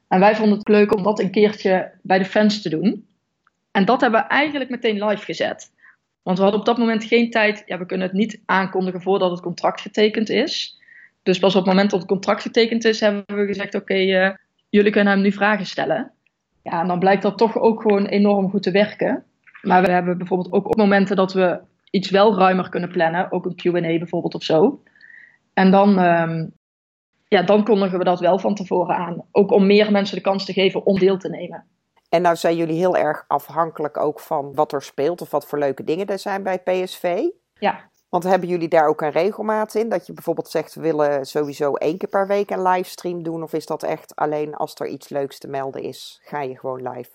En 0.08 0.20
wij 0.20 0.36
vonden 0.36 0.58
het 0.58 0.68
leuk 0.68 0.96
om 0.96 1.02
dat 1.02 1.20
een 1.20 1.30
keertje 1.30 1.90
bij 2.02 2.18
de 2.18 2.24
fans 2.24 2.62
te 2.62 2.68
doen. 2.68 3.06
En 3.70 3.84
dat 3.84 4.00
hebben 4.00 4.20
we 4.20 4.26
eigenlijk 4.26 4.70
meteen 4.70 5.04
live 5.04 5.24
gezet. 5.24 5.70
Want 6.22 6.36
we 6.36 6.42
hadden 6.42 6.60
op 6.60 6.66
dat 6.66 6.78
moment 6.78 7.04
geen 7.04 7.30
tijd. 7.30 7.62
Ja, 7.66 7.78
we 7.78 7.86
kunnen 7.86 8.06
het 8.06 8.16
niet 8.16 8.42
aankondigen 8.44 9.02
voordat 9.02 9.30
het 9.30 9.40
contract 9.40 9.80
getekend 9.80 10.28
is. 10.28 10.80
Dus 11.22 11.38
pas 11.38 11.54
op 11.54 11.64
het 11.64 11.70
moment 11.72 11.90
dat 11.90 12.00
het 12.00 12.08
contract 12.08 12.42
getekend 12.42 12.84
is, 12.84 13.00
hebben 13.00 13.24
we 13.26 13.46
gezegd: 13.46 13.74
Oké, 13.74 13.94
uh, 13.94 14.30
jullie 14.68 14.92
kunnen 14.92 15.12
hem 15.12 15.22
nu 15.22 15.32
vragen 15.32 15.66
stellen. 15.66 16.12
Ja, 16.62 16.80
en 16.80 16.86
dan 16.86 16.98
blijkt 16.98 17.22
dat 17.22 17.38
toch 17.38 17.58
ook 17.58 17.82
gewoon 17.82 18.06
enorm 18.06 18.50
goed 18.50 18.62
te 18.62 18.70
werken. 18.70 19.24
Maar 19.62 19.82
we 19.82 19.90
hebben 19.90 20.18
bijvoorbeeld 20.18 20.52
ook 20.52 20.68
op 20.68 20.76
momenten 20.76 21.16
dat 21.16 21.32
we 21.32 21.60
iets 21.90 22.10
wel 22.10 22.38
ruimer 22.38 22.68
kunnen 22.68 22.90
plannen, 22.90 23.32
ook 23.32 23.46
een 23.46 23.54
QA 23.54 23.80
bijvoorbeeld 23.80 24.34
of 24.34 24.42
zo. 24.42 24.82
En 25.56 25.70
dan, 25.70 25.98
um, 25.98 26.52
ja, 27.28 27.42
dan 27.42 27.64
kondigen 27.64 27.98
we 27.98 28.04
dat 28.04 28.20
wel 28.20 28.38
van 28.38 28.54
tevoren 28.54 28.96
aan. 28.96 29.24
Ook 29.32 29.50
om 29.50 29.66
meer 29.66 29.92
mensen 29.92 30.16
de 30.16 30.22
kans 30.22 30.44
te 30.44 30.52
geven 30.52 30.86
om 30.86 30.98
deel 30.98 31.18
te 31.18 31.28
nemen. 31.28 31.64
En 32.08 32.22
nou 32.22 32.36
zijn 32.36 32.56
jullie 32.56 32.76
heel 32.76 32.96
erg 32.96 33.24
afhankelijk 33.28 33.96
ook 33.96 34.20
van 34.20 34.54
wat 34.54 34.72
er 34.72 34.82
speelt 34.82 35.20
of 35.20 35.30
wat 35.30 35.46
voor 35.46 35.58
leuke 35.58 35.84
dingen 35.84 36.06
er 36.06 36.18
zijn 36.18 36.42
bij 36.42 36.58
PSV. 36.58 37.22
Ja. 37.58 37.90
Want 38.08 38.24
hebben 38.24 38.48
jullie 38.48 38.68
daar 38.68 38.88
ook 38.88 39.00
een 39.00 39.10
regelmaat 39.10 39.74
in? 39.74 39.88
Dat 39.88 40.06
je 40.06 40.12
bijvoorbeeld 40.12 40.48
zegt, 40.48 40.74
we 40.74 40.80
willen 40.80 41.26
sowieso 41.26 41.72
één 41.74 41.98
keer 41.98 42.08
per 42.08 42.26
week 42.26 42.50
een 42.50 42.62
livestream 42.62 43.22
doen? 43.22 43.42
Of 43.42 43.52
is 43.52 43.66
dat 43.66 43.82
echt 43.82 44.16
alleen 44.16 44.54
als 44.54 44.74
er 44.74 44.86
iets 44.86 45.08
leuks 45.08 45.38
te 45.38 45.48
melden 45.48 45.82
is, 45.82 46.20
ga 46.22 46.40
je 46.40 46.58
gewoon 46.58 46.88
live? 46.88 47.10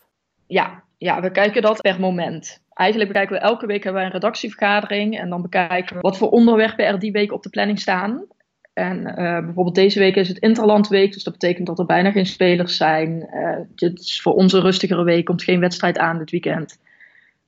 Ja, 0.48 0.84
ja 0.98 1.22
we 1.22 1.32
kijken 1.32 1.62
dat 1.62 1.82
per 1.82 2.00
moment. 2.00 2.62
Eigenlijk 2.82 3.12
bekijken 3.12 3.36
we 3.36 3.42
elke 3.42 3.66
week 3.66 3.84
hebben 3.84 4.02
we 4.02 4.08
een 4.08 4.14
redactievergadering. 4.14 5.20
En 5.20 5.30
dan 5.30 5.42
bekijken 5.42 5.96
we 5.96 6.02
wat 6.02 6.18
voor 6.18 6.30
onderwerpen 6.30 6.86
er 6.86 7.00
die 7.00 7.12
week 7.12 7.32
op 7.32 7.44
de 7.44 7.50
planning 7.50 7.80
staan. 7.80 8.26
En 8.74 8.98
uh, 8.98 9.16
bijvoorbeeld 9.16 9.76
deze 9.76 10.00
week 10.00 10.16
is 10.16 10.28
het 10.28 10.38
Interlandweek. 10.38 11.14
Dus 11.14 11.24
dat 11.24 11.34
betekent 11.34 11.68
dat 11.68 11.80
er 11.80 11.86
bijna 11.86 12.12
geen 12.12 12.26
spelers 12.26 12.78
zijn. 12.78 13.30
Uh, 13.34 13.58
dit 13.76 14.00
is 14.00 14.22
voor 14.22 14.34
onze 14.34 14.60
rustigere 14.60 15.04
week. 15.04 15.26
Komt 15.26 15.44
geen 15.44 15.60
wedstrijd 15.60 15.98
aan 15.98 16.18
dit 16.18 16.32
weekend. 16.32 16.80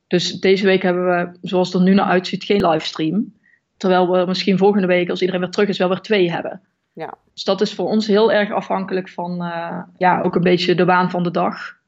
Dus 0.07 0.39
deze 0.39 0.65
week 0.65 0.81
hebben 0.81 1.05
we, 1.05 1.37
zoals 1.41 1.67
het 1.67 1.81
er 1.81 1.87
nu 1.87 1.93
naar 1.93 2.05
uitziet, 2.05 2.43
geen 2.43 2.67
livestream. 2.67 3.33
Terwijl 3.77 4.11
we 4.11 4.25
misschien 4.25 4.57
volgende 4.57 4.87
week, 4.87 5.09
als 5.09 5.19
iedereen 5.19 5.41
weer 5.41 5.51
terug 5.51 5.69
is, 5.69 5.77
wel 5.77 5.89
weer 5.89 6.01
twee 6.01 6.31
hebben. 6.31 6.61
Ja. 6.93 7.13
Dus 7.33 7.43
dat 7.43 7.61
is 7.61 7.73
voor 7.73 7.87
ons 7.87 8.07
heel 8.07 8.31
erg 8.31 8.51
afhankelijk 8.51 9.09
van 9.09 9.31
uh, 9.31 9.79
ja, 9.97 10.21
ook 10.21 10.35
een 10.35 10.41
beetje 10.41 10.75
de 10.75 10.85
waan 10.85 11.09
van 11.09 11.23
de 11.23 11.31
dag. 11.31 11.81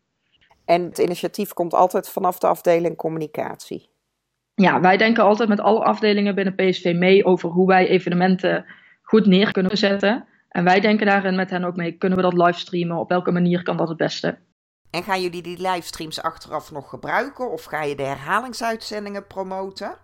En 0.65 0.83
het 0.83 0.97
initiatief 0.97 1.53
komt 1.53 1.73
altijd 1.73 2.09
vanaf 2.09 2.39
de 2.39 2.47
afdeling 2.47 2.95
communicatie. 2.95 3.89
Ja, 4.55 4.81
wij 4.81 4.97
denken 4.97 5.23
altijd 5.23 5.49
met 5.49 5.59
alle 5.59 5.83
afdelingen 5.83 6.35
binnen 6.35 6.55
PSV 6.55 6.93
mee 6.95 7.25
over 7.25 7.49
hoe 7.49 7.67
wij 7.67 7.87
evenementen 7.87 8.65
goed 9.01 9.25
neer 9.25 9.51
kunnen 9.51 9.77
zetten. 9.77 10.25
En 10.49 10.63
wij 10.63 10.79
denken 10.79 11.05
daarin 11.05 11.35
met 11.35 11.49
hen 11.49 11.63
ook 11.63 11.75
mee, 11.75 11.91
kunnen 11.91 12.17
we 12.17 12.23
dat 12.23 12.33
livestreamen? 12.33 12.97
Op 12.97 13.09
welke 13.09 13.31
manier 13.31 13.63
kan 13.63 13.77
dat 13.77 13.87
het 13.87 13.97
beste? 13.97 14.37
En 14.89 15.03
gaan 15.03 15.21
jullie 15.21 15.41
die 15.41 15.61
livestreams 15.61 16.21
achteraf 16.21 16.71
nog 16.71 16.89
gebruiken? 16.89 17.51
Of 17.51 17.63
ga 17.63 17.83
je 17.83 17.95
de 17.95 18.03
herhalingsuitzendingen 18.03 19.27
promoten? 19.27 19.97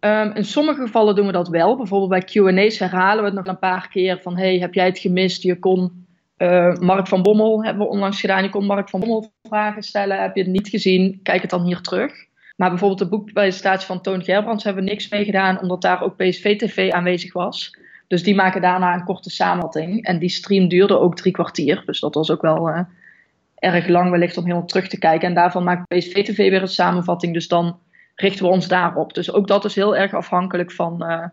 Um, 0.00 0.32
in 0.32 0.44
sommige 0.44 0.80
gevallen 0.80 1.14
doen 1.14 1.26
we 1.26 1.32
dat 1.32 1.48
wel. 1.48 1.76
Bijvoorbeeld 1.76 2.10
bij 2.10 2.42
QA's 2.66 2.78
herhalen 2.78 3.18
we 3.18 3.24
het 3.24 3.34
nog 3.34 3.46
een 3.46 3.58
paar 3.58 3.88
keer 3.88 4.20
van: 4.22 4.36
hey, 4.36 4.58
heb 4.58 4.74
jij 4.74 4.86
het 4.86 4.98
gemist? 4.98 5.42
Je 5.42 5.58
kon 5.58 6.07
uh, 6.38 6.74
Mark 6.74 7.06
van 7.06 7.22
Bommel 7.22 7.64
hebben 7.64 7.82
we 7.82 7.92
onlangs 7.92 8.20
gedaan. 8.20 8.42
Je 8.42 8.50
kon 8.50 8.64
Mark 8.64 8.88
van 8.88 9.00
Bommel 9.00 9.32
vragen 9.42 9.82
stellen. 9.82 10.22
Heb 10.22 10.36
je 10.36 10.42
het 10.42 10.50
niet 10.50 10.68
gezien? 10.68 11.20
Kijk 11.22 11.40
het 11.40 11.50
dan 11.50 11.64
hier 11.64 11.80
terug. 11.80 12.26
Maar 12.56 12.68
bijvoorbeeld 12.68 12.98
de 12.98 13.08
boekpresentatie 13.08 13.86
van 13.86 14.00
Toon 14.00 14.24
Gerbrands 14.24 14.64
hebben 14.64 14.84
we 14.84 14.90
niks 14.90 15.08
mee 15.08 15.24
gedaan, 15.24 15.60
omdat 15.60 15.82
daar 15.82 16.02
ook 16.02 16.16
PSV 16.16 16.58
TV 16.58 16.90
aanwezig 16.90 17.32
was. 17.32 17.76
Dus 18.06 18.22
die 18.22 18.34
maken 18.34 18.60
daarna 18.60 18.94
een 18.94 19.04
korte 19.04 19.30
samenvatting. 19.30 20.04
En 20.04 20.18
die 20.18 20.28
stream 20.28 20.68
duurde 20.68 20.98
ook 20.98 21.16
drie 21.16 21.32
kwartier. 21.32 21.82
Dus 21.86 22.00
dat 22.00 22.14
was 22.14 22.30
ook 22.30 22.42
wel 22.42 22.68
uh, 22.68 22.80
erg 23.54 23.88
lang 23.88 24.10
wellicht 24.10 24.36
om 24.36 24.44
helemaal 24.44 24.66
terug 24.66 24.88
te 24.88 24.98
kijken. 24.98 25.28
En 25.28 25.34
daarvan 25.34 25.64
maakt 25.64 25.88
PSV 25.88 26.24
TV 26.24 26.36
weer 26.36 26.62
een 26.62 26.68
samenvatting. 26.68 27.34
Dus 27.34 27.48
dan 27.48 27.78
richten 28.14 28.44
we 28.44 28.50
ons 28.50 28.68
daarop. 28.68 29.14
Dus 29.14 29.32
ook 29.32 29.46
dat 29.46 29.64
is 29.64 29.74
heel 29.74 29.96
erg 29.96 30.14
afhankelijk 30.14 30.72
van, 30.72 31.10
uh, 31.10 31.24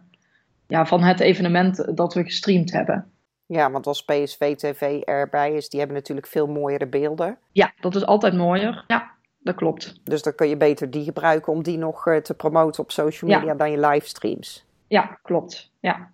ja, 0.67 0.85
van 0.85 1.03
het 1.03 1.19
evenement 1.19 1.97
dat 1.97 2.13
we 2.13 2.23
gestreamd 2.23 2.71
hebben. 2.71 3.05
Ja, 3.47 3.71
want 3.71 3.87
als 3.87 4.03
PSV 4.03 4.55
TV 4.55 5.01
erbij 5.01 5.53
is, 5.53 5.69
die 5.69 5.79
hebben 5.79 5.97
natuurlijk 5.97 6.27
veel 6.27 6.47
mooiere 6.47 6.87
beelden. 6.87 7.37
Ja, 7.51 7.73
dat 7.79 7.95
is 7.95 8.05
altijd 8.05 8.33
mooier. 8.33 8.83
Ja, 8.87 9.11
dat 9.39 9.55
klopt. 9.55 9.99
Dus 10.03 10.21
dan 10.21 10.35
kun 10.35 10.49
je 10.49 10.57
beter 10.57 10.91
die 10.91 11.03
gebruiken 11.03 11.53
om 11.53 11.63
die 11.63 11.77
nog 11.77 12.05
uh, 12.05 12.17
te 12.17 12.33
promoten 12.33 12.83
op 12.83 12.91
social 12.91 13.31
media 13.31 13.51
ja. 13.51 13.57
dan 13.57 13.71
je 13.71 13.79
livestreams. 13.79 14.65
Ja, 14.87 15.19
klopt. 15.21 15.71
Ja. 15.79 16.11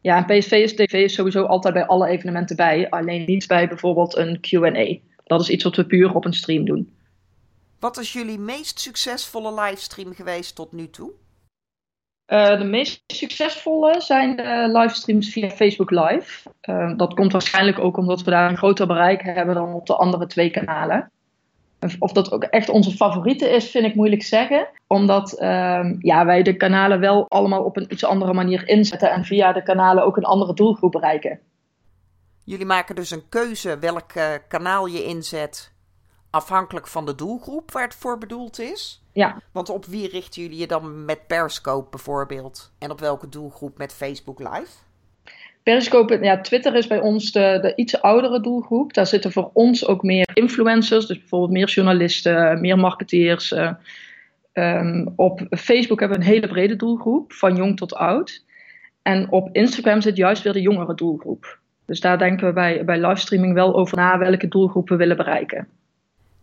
Ja, 0.00 0.16
en 0.16 0.38
PSV 0.38 0.74
TV 0.74 0.92
is 0.92 1.14
sowieso 1.14 1.44
altijd 1.44 1.74
bij 1.74 1.86
alle 1.86 2.08
evenementen 2.08 2.56
bij. 2.56 2.90
Alleen 2.90 3.24
niet 3.26 3.46
bij 3.46 3.68
bijvoorbeeld 3.68 4.16
een 4.16 4.40
Q&A. 4.40 4.98
Dat 5.24 5.40
is 5.40 5.48
iets 5.48 5.64
wat 5.64 5.76
we 5.76 5.86
puur 5.86 6.14
op 6.14 6.24
een 6.24 6.32
stream 6.32 6.64
doen. 6.64 6.96
Wat 7.78 7.98
is 7.98 8.12
jullie 8.12 8.38
meest 8.38 8.80
succesvolle 8.80 9.60
livestream 9.62 10.14
geweest 10.14 10.54
tot 10.54 10.72
nu 10.72 10.90
toe? 10.90 11.12
Uh, 12.28 12.58
de 12.58 12.64
meest 12.64 13.02
succesvolle 13.06 14.00
zijn 14.00 14.36
de 14.36 14.68
livestreams 14.72 15.32
via 15.32 15.50
Facebook 15.50 15.90
Live. 15.90 16.50
Uh, 16.62 16.96
dat 16.96 17.14
komt 17.14 17.32
waarschijnlijk 17.32 17.78
ook 17.78 17.96
omdat 17.96 18.22
we 18.22 18.30
daar 18.30 18.50
een 18.50 18.56
groter 18.56 18.86
bereik 18.86 19.22
hebben 19.22 19.54
dan 19.54 19.72
op 19.72 19.86
de 19.86 19.96
andere 19.96 20.26
twee 20.26 20.50
kanalen. 20.50 21.10
Of 21.98 22.12
dat 22.12 22.32
ook 22.32 22.42
echt 22.42 22.68
onze 22.68 22.90
favoriete 22.90 23.48
is, 23.48 23.70
vind 23.70 23.84
ik 23.84 23.94
moeilijk 23.94 24.22
zeggen. 24.22 24.68
Omdat 24.86 25.36
uh, 25.40 25.94
ja, 25.98 26.24
wij 26.24 26.42
de 26.42 26.56
kanalen 26.56 27.00
wel 27.00 27.28
allemaal 27.28 27.64
op 27.64 27.76
een 27.76 27.92
iets 27.92 28.04
andere 28.04 28.32
manier 28.32 28.68
inzetten 28.68 29.10
en 29.10 29.24
via 29.24 29.52
de 29.52 29.62
kanalen 29.62 30.04
ook 30.04 30.16
een 30.16 30.24
andere 30.24 30.54
doelgroep 30.54 30.92
bereiken. 30.92 31.40
Jullie 32.44 32.66
maken 32.66 32.94
dus 32.94 33.10
een 33.10 33.28
keuze 33.28 33.78
welk 33.78 34.12
kanaal 34.48 34.86
je 34.86 35.04
inzet 35.04 35.73
afhankelijk 36.34 36.86
van 36.86 37.06
de 37.06 37.14
doelgroep 37.14 37.72
waar 37.72 37.82
het 37.82 37.94
voor 37.94 38.18
bedoeld 38.18 38.58
is? 38.58 39.02
Ja. 39.12 39.42
Want 39.52 39.68
op 39.68 39.84
wie 39.84 40.08
richten 40.08 40.42
jullie 40.42 40.58
je 40.58 40.66
dan 40.66 41.04
met 41.04 41.26
Periscope 41.26 41.90
bijvoorbeeld? 41.90 42.72
En 42.78 42.90
op 42.90 43.00
welke 43.00 43.28
doelgroep 43.28 43.78
met 43.78 43.94
Facebook 43.94 44.38
Live? 44.38 44.72
Periscope, 45.62 46.18
ja, 46.22 46.40
Twitter 46.40 46.74
is 46.74 46.86
bij 46.86 47.00
ons 47.00 47.32
de, 47.32 47.58
de 47.62 47.72
iets 47.76 48.00
oudere 48.02 48.40
doelgroep. 48.40 48.92
Daar 48.92 49.06
zitten 49.06 49.32
voor 49.32 49.50
ons 49.52 49.86
ook 49.86 50.02
meer 50.02 50.28
influencers, 50.34 51.06
dus 51.06 51.18
bijvoorbeeld 51.18 51.52
meer 51.52 51.68
journalisten, 51.68 52.60
meer 52.60 52.78
marketeers. 52.78 53.52
Uh, 53.52 53.70
um, 54.52 55.12
op 55.16 55.46
Facebook 55.50 56.00
hebben 56.00 56.18
we 56.18 56.24
een 56.24 56.30
hele 56.30 56.48
brede 56.48 56.76
doelgroep, 56.76 57.32
van 57.32 57.56
jong 57.56 57.76
tot 57.76 57.94
oud. 57.94 58.44
En 59.02 59.30
op 59.30 59.48
Instagram 59.52 60.00
zit 60.00 60.16
juist 60.16 60.42
weer 60.42 60.52
de 60.52 60.60
jongere 60.60 60.94
doelgroep. 60.94 61.58
Dus 61.86 62.00
daar 62.00 62.18
denken 62.18 62.46
we 62.46 62.52
bij, 62.52 62.84
bij 62.84 63.00
livestreaming 63.00 63.54
wel 63.54 63.74
over 63.74 63.96
na 63.96 64.18
welke 64.18 64.48
doelgroep 64.48 64.88
we 64.88 64.96
willen 64.96 65.16
bereiken. 65.16 65.68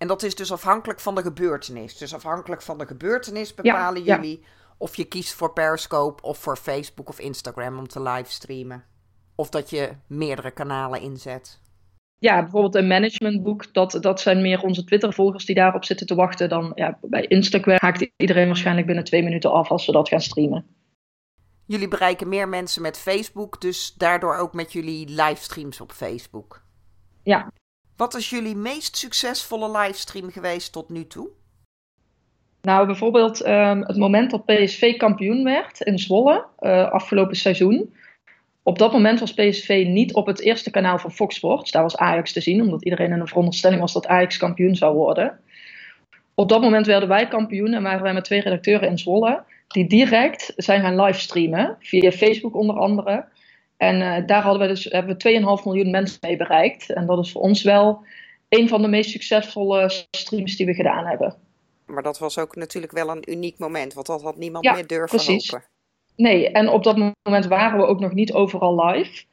En 0.01 0.08
dat 0.08 0.24
is 0.24 0.36
dus 0.36 0.51
afhankelijk 0.51 1.00
van 1.00 1.15
de 1.15 1.22
gebeurtenis. 1.22 1.98
Dus 1.98 2.13
afhankelijk 2.13 2.62
van 2.62 2.77
de 2.77 2.86
gebeurtenis 2.86 3.53
bepalen 3.53 4.03
ja, 4.03 4.15
jullie 4.15 4.43
of 4.77 4.96
je 4.96 5.03
kiest 5.03 5.34
voor 5.34 5.53
Periscope 5.53 6.24
of 6.24 6.38
voor 6.38 6.58
Facebook 6.58 7.10
of 7.10 7.20
Instagram 7.20 7.77
om 7.77 7.88
te 7.88 8.01
livestreamen. 8.01 8.84
Of 9.36 9.50
dat 9.50 9.70
je 9.70 9.89
meerdere 10.08 10.51
kanalen 10.51 11.01
inzet. 11.01 11.62
Ja, 12.17 12.41
bijvoorbeeld 12.41 12.75
een 12.75 12.88
managementboek, 12.88 13.74
dat, 13.74 13.98
dat 14.01 14.22
zijn 14.22 14.41
meer 14.41 14.62
onze 14.62 14.84
Twitter-volgers 14.84 15.46
die 15.46 15.55
daarop 15.55 15.86
zitten 15.86 16.08
te 16.08 16.15
wachten. 16.15 16.50
Dan 16.50 16.72
ja, 16.75 16.98
bij 17.01 17.25
Instagram 17.25 17.77
haakt 17.79 18.12
iedereen 18.17 18.48
waarschijnlijk 18.48 18.88
binnen 18.88 19.03
twee 19.03 19.24
minuten 19.24 19.51
af 19.51 19.70
als 19.70 19.86
we 19.86 19.91
dat 19.91 20.08
gaan 20.08 20.22
streamen. 20.22 20.65
Jullie 21.65 21.88
bereiken 21.88 22.29
meer 22.29 22.50
mensen 22.50 22.81
met 22.81 22.98
Facebook, 22.98 23.62
dus 23.62 23.93
daardoor 23.93 24.36
ook 24.36 24.53
met 24.53 24.74
jullie 24.74 25.10
livestreams 25.10 25.81
op 25.81 25.91
Facebook. 25.91 26.63
Ja, 27.24 27.51
wat 28.01 28.15
is 28.15 28.29
jullie 28.29 28.55
meest 28.55 28.98
succesvolle 28.98 29.77
livestream 29.79 30.31
geweest 30.31 30.72
tot 30.72 30.89
nu 30.89 31.08
toe? 31.08 31.29
Nou, 32.62 32.86
bijvoorbeeld 32.86 33.46
um, 33.46 33.81
het 33.81 33.98
moment 33.98 34.31
dat 34.31 34.46
PSV 34.46 34.98
kampioen 34.98 35.43
werd 35.43 35.81
in 35.81 36.00
Zwolle, 36.00 36.46
uh, 36.60 36.91
afgelopen 36.91 37.36
seizoen. 37.36 37.93
Op 38.63 38.77
dat 38.77 38.91
moment 38.91 39.20
was 39.20 39.34
PSV 39.34 39.86
niet 39.88 40.13
op 40.13 40.25
het 40.25 40.39
eerste 40.39 40.72
kanaal 40.72 40.98
van 41.00 41.12
Fox 41.12 41.36
Sports. 41.36 41.72
Daar 41.72 41.81
was 41.81 41.98
Ajax 41.98 42.34
te 42.34 42.41
zien, 42.41 42.62
omdat 42.62 42.84
iedereen 42.84 43.12
in 43.12 43.20
de 43.20 43.27
veronderstelling 43.27 43.81
was 43.81 43.93
dat 43.93 44.08
Ajax 44.08 44.38
kampioen 44.38 44.75
zou 44.75 44.96
worden. 44.96 45.39
Op 46.36 46.50
dat 46.50 46.62
moment 46.62 46.86
werden 46.86 47.10
wij 47.10 47.27
kampioen 47.27 47.74
en 47.74 47.84
waren 47.84 48.03
wij 48.03 48.13
met 48.13 48.24
twee 48.24 48.41
redacteuren 48.41 48.89
in 48.89 48.98
Zwolle. 48.98 49.43
Die 49.67 49.88
direct 49.88 50.53
zijn 50.55 50.81
gaan 50.81 51.01
livestreamen, 51.01 51.77
via 51.79 52.12
Facebook 52.12 52.55
onder 52.55 52.75
andere. 52.75 53.25
En 53.81 54.01
uh, 54.01 54.27
daar 54.27 54.41
hadden 54.41 54.61
we 54.61 54.67
dus, 54.67 54.83
hebben 54.83 55.17
we 55.17 55.57
2,5 55.59 55.63
miljoen 55.63 55.91
mensen 55.91 56.17
mee 56.21 56.38
bereikt. 56.38 56.93
En 56.93 57.05
dat 57.05 57.25
is 57.25 57.31
voor 57.31 57.41
ons 57.41 57.63
wel 57.63 58.03
een 58.50 58.67
van 58.67 58.81
de 58.81 58.88
meest 58.88 59.09
succesvolle 59.09 59.91
streams 60.11 60.55
die 60.55 60.65
we 60.65 60.73
gedaan 60.73 61.05
hebben. 61.05 61.35
Maar 61.85 62.03
dat 62.03 62.19
was 62.19 62.38
ook 62.38 62.55
natuurlijk 62.55 62.93
wel 62.93 63.09
een 63.09 63.31
uniek 63.31 63.57
moment, 63.57 63.93
want 63.93 64.07
dat 64.07 64.21
had 64.21 64.38
niemand 64.38 64.63
meer 64.63 64.88
durven 64.88 65.17
precies. 65.17 65.51
hopen. 65.51 65.67
Nee, 66.15 66.51
en 66.51 66.69
op 66.69 66.83
dat 66.83 66.97
moment 66.97 67.45
waren 67.45 67.79
we 67.79 67.85
ook 67.85 68.00
nog 68.00 68.13
niet 68.13 68.33
overal 68.33 68.85
live. 68.85 69.23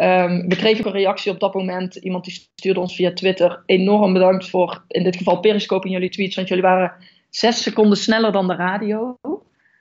Um, 0.00 0.48
we 0.48 0.56
kregen 0.56 0.78
ook 0.78 0.94
een 0.94 1.00
reactie 1.00 1.32
op 1.32 1.40
dat 1.40 1.54
moment. 1.54 1.94
Iemand 1.94 2.24
die 2.24 2.48
stuurde 2.54 2.80
ons 2.80 2.94
via 2.94 3.12
Twitter. 3.12 3.62
Enorm 3.66 4.12
bedankt 4.12 4.50
voor, 4.50 4.84
in 4.88 5.02
dit 5.02 5.16
geval 5.16 5.40
Periscope 5.40 5.86
in 5.86 5.92
jullie 5.92 6.10
tweets. 6.10 6.36
Want 6.36 6.48
jullie 6.48 6.62
waren 6.62 6.92
zes 7.30 7.62
seconden 7.62 7.98
sneller 7.98 8.32
dan 8.32 8.48
de 8.48 8.54
radio. 8.54 9.18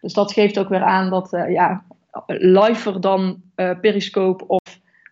Dus 0.01 0.13
dat 0.13 0.33
geeft 0.33 0.59
ook 0.59 0.69
weer 0.69 0.83
aan 0.83 1.09
dat 1.09 1.33
uh, 1.33 1.51
ja, 1.51 1.85
liver 2.27 3.01
dan 3.01 3.41
uh, 3.55 3.79
Periscope 3.81 4.47
of 4.47 4.61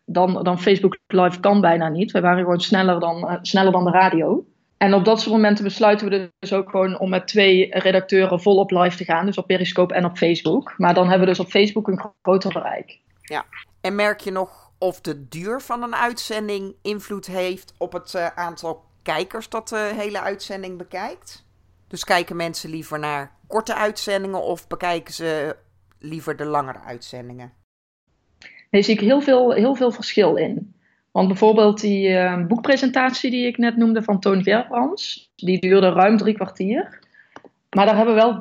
dan, 0.05 0.43
dan 0.43 0.59
Facebook 0.59 0.97
Live 1.07 1.39
kan 1.39 1.61
bijna 1.61 1.89
niet. 1.89 2.11
Wij 2.11 2.21
waren 2.21 2.43
gewoon 2.43 2.61
sneller 2.61 2.99
dan, 2.99 3.17
uh, 3.17 3.37
sneller 3.41 3.71
dan 3.71 3.83
de 3.83 3.91
radio. 3.91 4.45
En 4.77 4.93
op 4.93 5.05
dat 5.05 5.21
soort 5.21 5.35
momenten 5.35 5.63
besluiten 5.63 6.09
we 6.09 6.31
dus 6.39 6.53
ook 6.53 6.69
gewoon 6.69 6.99
om 6.99 7.09
met 7.09 7.27
twee 7.27 7.67
redacteuren 7.69 8.41
volop 8.41 8.71
live 8.71 8.97
te 8.97 9.03
gaan. 9.03 9.25
Dus 9.25 9.37
op 9.37 9.47
Periscope 9.47 9.93
en 9.93 10.05
op 10.05 10.17
Facebook. 10.17 10.73
Maar 10.77 10.93
dan 10.93 11.03
hebben 11.09 11.27
we 11.27 11.33
dus 11.33 11.39
op 11.39 11.49
Facebook 11.49 11.87
een 11.87 12.11
groter 12.21 12.53
bereik. 12.53 12.99
Ja, 13.21 13.45
en 13.81 13.95
merk 13.95 14.19
je 14.19 14.31
nog 14.31 14.71
of 14.77 15.01
de 15.01 15.27
duur 15.27 15.61
van 15.61 15.83
een 15.83 15.95
uitzending 15.95 16.75
invloed 16.81 17.25
heeft 17.25 17.73
op 17.77 17.93
het 17.93 18.13
uh, 18.13 18.27
aantal 18.27 18.83
kijkers 19.03 19.49
dat 19.49 19.69
de 19.69 19.91
hele 19.95 20.21
uitzending 20.21 20.77
bekijkt? 20.77 21.45
Dus 21.87 22.03
kijken 22.03 22.35
mensen 22.35 22.69
liever 22.69 22.99
naar 22.99 23.31
korte 23.47 23.75
uitzendingen 23.75 24.41
of 24.41 24.67
bekijken 24.67 25.13
ze 25.13 25.55
liever 26.03 26.35
de 26.35 26.45
langere 26.45 26.79
uitzendingen? 26.79 27.51
Daar 28.69 28.83
zie 28.83 28.93
ik 28.93 28.99
heel 28.99 29.21
veel, 29.21 29.51
heel 29.51 29.75
veel 29.75 29.91
verschil 29.91 30.35
in. 30.35 30.75
Want 31.11 31.27
bijvoorbeeld 31.27 31.81
die 31.81 32.09
uh, 32.09 32.45
boekpresentatie 32.45 33.31
die 33.31 33.47
ik 33.47 33.57
net 33.57 33.77
noemde 33.77 34.03
van 34.03 34.19
Toon 34.19 34.43
Gerbrands, 34.43 35.31
die 35.35 35.59
duurde 35.59 35.89
ruim 35.89 36.17
drie 36.17 36.33
kwartier. 36.33 36.99
Maar 37.69 37.85
daar 37.85 37.95
hebben 37.95 38.15
wel 38.15 38.37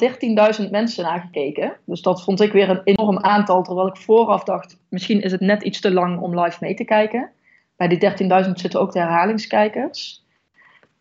13.000 0.65 0.71
mensen 0.71 1.05
naar 1.05 1.21
gekeken. 1.21 1.77
Dus 1.85 2.03
dat 2.03 2.25
vond 2.25 2.41
ik 2.41 2.53
weer 2.53 2.71
een 2.71 2.81
enorm 2.85 3.19
aantal. 3.19 3.63
Terwijl 3.63 3.89
ik 3.89 3.97
vooraf 3.97 4.45
dacht, 4.45 4.79
misschien 4.89 5.21
is 5.21 5.33
het 5.33 5.41
net 5.41 5.63
iets 5.63 5.81
te 5.81 5.93
lang 5.93 6.21
om 6.21 6.41
live 6.41 6.57
mee 6.61 6.75
te 6.75 6.85
kijken. 6.85 7.31
Bij 7.77 7.89
die 7.89 8.11
13.000 8.45 8.51
zitten 8.53 8.81
ook 8.81 8.93
de 8.93 8.99
herhalingskijkers. 8.99 10.25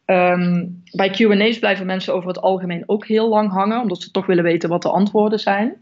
Um, 0.05 0.83
bij 0.91 1.09
QA's 1.09 1.59
blijven 1.59 1.85
mensen 1.85 2.13
over 2.13 2.27
het 2.27 2.41
algemeen 2.41 2.83
ook 2.85 3.07
heel 3.07 3.29
lang 3.29 3.51
hangen, 3.51 3.81
omdat 3.81 4.01
ze 4.01 4.11
toch 4.11 4.25
willen 4.25 4.43
weten 4.43 4.69
wat 4.69 4.81
de 4.81 4.89
antwoorden 4.89 5.39
zijn. 5.39 5.75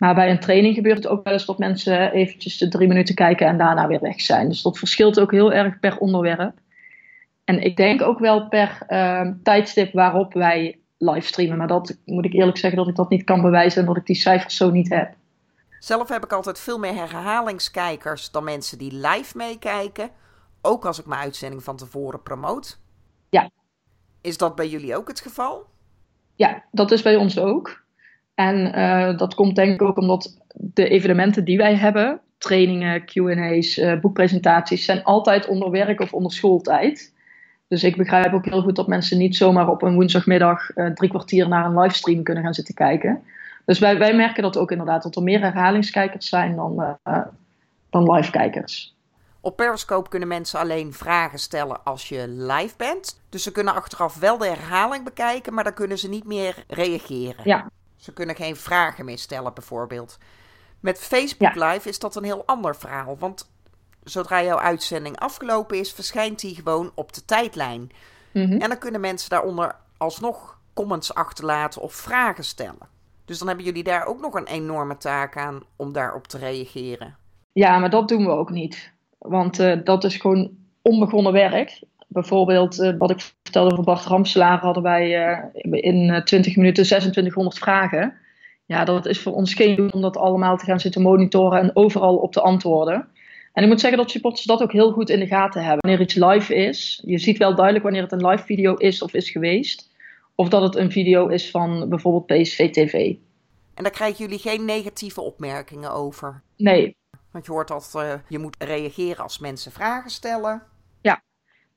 Maar 0.00 0.14
bij 0.14 0.30
een 0.30 0.40
training 0.40 0.74
gebeurt 0.74 0.96
het 0.96 1.06
ook 1.06 1.24
wel 1.24 1.32
eens 1.32 1.44
dat 1.44 1.58
mensen 1.58 2.12
eventjes 2.12 2.58
de 2.58 2.68
drie 2.68 2.88
minuten 2.88 3.14
kijken 3.14 3.46
en 3.46 3.58
daarna 3.58 3.86
weer 3.86 4.00
weg 4.00 4.20
zijn. 4.20 4.48
Dus 4.48 4.62
dat 4.62 4.78
verschilt 4.78 5.20
ook 5.20 5.30
heel 5.30 5.52
erg 5.52 5.80
per 5.80 5.98
onderwerp. 5.98 6.58
En 7.44 7.62
ik 7.62 7.76
denk 7.76 8.02
ook 8.02 8.18
wel 8.18 8.48
per 8.48 8.82
uh, 8.88 9.28
tijdstip 9.42 9.92
waarop 9.92 10.32
wij 10.32 10.78
livestreamen. 10.98 11.58
Maar 11.58 11.66
dat 11.66 11.98
moet 12.04 12.24
ik 12.24 12.32
eerlijk 12.32 12.58
zeggen 12.58 12.78
dat 12.78 12.88
ik 12.88 12.96
dat 12.96 13.10
niet 13.10 13.24
kan 13.24 13.42
bewijzen 13.42 13.80
en 13.80 13.86
dat 13.86 13.96
ik 13.96 14.06
die 14.06 14.16
cijfers 14.16 14.56
zo 14.56 14.70
niet 14.70 14.88
heb. 14.88 15.14
Zelf 15.78 16.08
heb 16.08 16.24
ik 16.24 16.32
altijd 16.32 16.58
veel 16.58 16.78
meer 16.78 16.94
herhalingskijkers 16.94 18.30
dan 18.30 18.44
mensen 18.44 18.78
die 18.78 18.92
live 18.92 19.36
meekijken. 19.36 20.10
Ook 20.62 20.84
als 20.84 20.98
ik 20.98 21.06
mijn 21.06 21.20
uitzending 21.20 21.64
van 21.64 21.76
tevoren 21.76 22.22
promoot. 22.22 22.78
Ja. 23.30 23.50
Is 24.20 24.36
dat 24.36 24.54
bij 24.54 24.68
jullie 24.68 24.96
ook 24.96 25.08
het 25.08 25.20
geval? 25.20 25.66
Ja, 26.34 26.64
dat 26.70 26.90
is 26.90 27.02
bij 27.02 27.16
ons 27.16 27.38
ook. 27.38 27.79
En 28.40 28.78
uh, 28.78 29.18
dat 29.18 29.34
komt 29.34 29.56
denk 29.56 29.72
ik 29.72 29.82
ook 29.82 29.96
omdat 29.96 30.36
de 30.52 30.88
evenementen 30.88 31.44
die 31.44 31.56
wij 31.56 31.74
hebben, 31.74 32.20
trainingen, 32.38 33.04
QA's, 33.04 33.76
uh, 33.76 34.00
boekpresentaties, 34.00 34.84
zijn 34.84 35.04
altijd 35.04 35.46
onder 35.46 35.70
werk 35.70 36.00
of 36.00 36.12
onder 36.12 36.32
schooltijd. 36.32 37.14
Dus 37.68 37.84
ik 37.84 37.96
begrijp 37.96 38.32
ook 38.32 38.44
heel 38.44 38.62
goed 38.62 38.76
dat 38.76 38.86
mensen 38.86 39.18
niet 39.18 39.36
zomaar 39.36 39.68
op 39.68 39.82
een 39.82 39.94
woensdagmiddag 39.94 40.76
uh, 40.76 40.86
drie 40.86 41.10
kwartier 41.10 41.48
naar 41.48 41.64
een 41.64 41.78
livestream 41.80 42.22
kunnen 42.22 42.42
gaan 42.42 42.54
zitten 42.54 42.74
kijken. 42.74 43.22
Dus 43.64 43.78
wij, 43.78 43.98
wij 43.98 44.16
merken 44.16 44.42
dat 44.42 44.56
ook 44.58 44.70
inderdaad 44.70 45.02
dat 45.02 45.16
er 45.16 45.22
meer 45.22 45.40
herhalingskijkers 45.40 46.28
zijn 46.28 46.56
dan, 46.56 46.98
dan 47.90 48.12
live-kijkers. 48.12 48.94
Op 49.40 49.56
Periscope 49.56 50.08
kunnen 50.08 50.28
mensen 50.28 50.60
alleen 50.60 50.92
vragen 50.92 51.38
stellen 51.38 51.84
als 51.84 52.08
je 52.08 52.28
live 52.28 52.74
bent. 52.76 53.20
Dus 53.28 53.42
ze 53.42 53.52
kunnen 53.52 53.74
achteraf 53.74 54.18
wel 54.18 54.38
de 54.38 54.46
herhaling 54.46 55.04
bekijken, 55.04 55.54
maar 55.54 55.64
dan 55.64 55.74
kunnen 55.74 55.98
ze 55.98 56.08
niet 56.08 56.24
meer 56.24 56.64
reageren. 56.68 57.42
Ja. 57.44 57.70
Ze 58.00 58.12
kunnen 58.12 58.36
geen 58.36 58.56
vragen 58.56 59.04
meer 59.04 59.18
stellen, 59.18 59.54
bijvoorbeeld. 59.54 60.18
Met 60.80 60.98
Facebook 60.98 61.54
Live 61.54 61.88
is 61.88 61.98
dat 61.98 62.16
een 62.16 62.24
heel 62.24 62.42
ander 62.46 62.76
verhaal. 62.76 63.16
Want 63.18 63.50
zodra 64.04 64.42
jouw 64.42 64.58
uitzending 64.58 65.18
afgelopen 65.18 65.78
is, 65.78 65.92
verschijnt 65.92 66.40
die 66.40 66.54
gewoon 66.54 66.92
op 66.94 67.12
de 67.12 67.24
tijdlijn. 67.24 67.90
Mhm. 68.32 68.52
En 68.52 68.68
dan 68.68 68.78
kunnen 68.78 69.00
mensen 69.00 69.30
daaronder 69.30 69.76
alsnog 69.96 70.58
comments 70.74 71.14
achterlaten 71.14 71.82
of 71.82 71.92
vragen 71.92 72.44
stellen. 72.44 72.88
Dus 73.24 73.38
dan 73.38 73.48
hebben 73.48 73.66
jullie 73.66 73.82
daar 73.82 74.06
ook 74.06 74.20
nog 74.20 74.34
een 74.34 74.46
enorme 74.46 74.96
taak 74.96 75.36
aan 75.36 75.62
om 75.76 75.92
daarop 75.92 76.26
te 76.26 76.38
reageren. 76.38 77.16
Ja, 77.52 77.78
maar 77.78 77.90
dat 77.90 78.08
doen 78.08 78.24
we 78.24 78.30
ook 78.30 78.50
niet. 78.50 78.92
Want 79.18 79.58
eh, 79.58 79.78
dat 79.84 80.04
is 80.04 80.16
gewoon 80.16 80.50
onbegonnen 80.82 81.32
werk. 81.32 81.82
Bijvoorbeeld, 82.08 82.78
uh, 82.78 82.98
wat 82.98 83.10
ik 83.10 83.34
vertelde 83.50 83.72
over 83.72 83.84
Bart 83.84 84.04
Ramselaar, 84.04 84.58
hadden 84.58 84.82
wij 84.82 85.30
uh, 85.62 85.82
in 85.84 86.22
20 86.24 86.56
minuten 86.56 86.84
2600 86.84 87.58
vragen. 87.58 88.14
Ja, 88.66 88.84
dat 88.84 89.06
is 89.06 89.20
voor 89.20 89.32
ons 89.32 89.54
geen 89.54 89.76
doen 89.76 89.92
om 89.92 90.00
dat 90.00 90.16
allemaal 90.16 90.56
te 90.56 90.64
gaan 90.64 90.80
zitten 90.80 91.02
monitoren 91.02 91.60
en 91.60 91.76
overal 91.76 92.16
op 92.16 92.32
te 92.32 92.40
antwoorden. 92.40 93.08
En 93.52 93.62
ik 93.62 93.68
moet 93.68 93.80
zeggen 93.80 93.98
dat 93.98 94.10
supporters 94.10 94.44
dat 94.44 94.62
ook 94.62 94.72
heel 94.72 94.92
goed 94.92 95.10
in 95.10 95.18
de 95.18 95.26
gaten 95.26 95.60
hebben. 95.60 95.80
Wanneer 95.80 96.00
iets 96.00 96.14
live 96.14 96.54
is, 96.54 97.02
je 97.04 97.18
ziet 97.18 97.38
wel 97.38 97.54
duidelijk 97.54 97.84
wanneer 97.84 98.02
het 98.02 98.12
een 98.12 98.26
live 98.26 98.44
video 98.44 98.74
is 98.74 99.02
of 99.02 99.14
is 99.14 99.30
geweest. 99.30 99.90
Of 100.34 100.48
dat 100.48 100.62
het 100.62 100.76
een 100.76 100.92
video 100.92 101.26
is 101.26 101.50
van 101.50 101.88
bijvoorbeeld 101.88 102.26
PSV 102.26 102.70
TV. 102.70 103.14
En 103.74 103.82
daar 103.82 103.92
krijgen 103.92 104.24
jullie 104.24 104.38
geen 104.38 104.64
negatieve 104.64 105.20
opmerkingen 105.20 105.92
over? 105.92 106.42
Nee. 106.56 106.96
Want 107.30 107.46
je 107.46 107.52
hoort 107.52 107.68
dat 107.68 107.92
uh, 107.96 108.12
je 108.28 108.38
moet 108.38 108.56
reageren 108.58 109.22
als 109.22 109.38
mensen 109.38 109.72
vragen 109.72 110.10
stellen. 110.10 110.62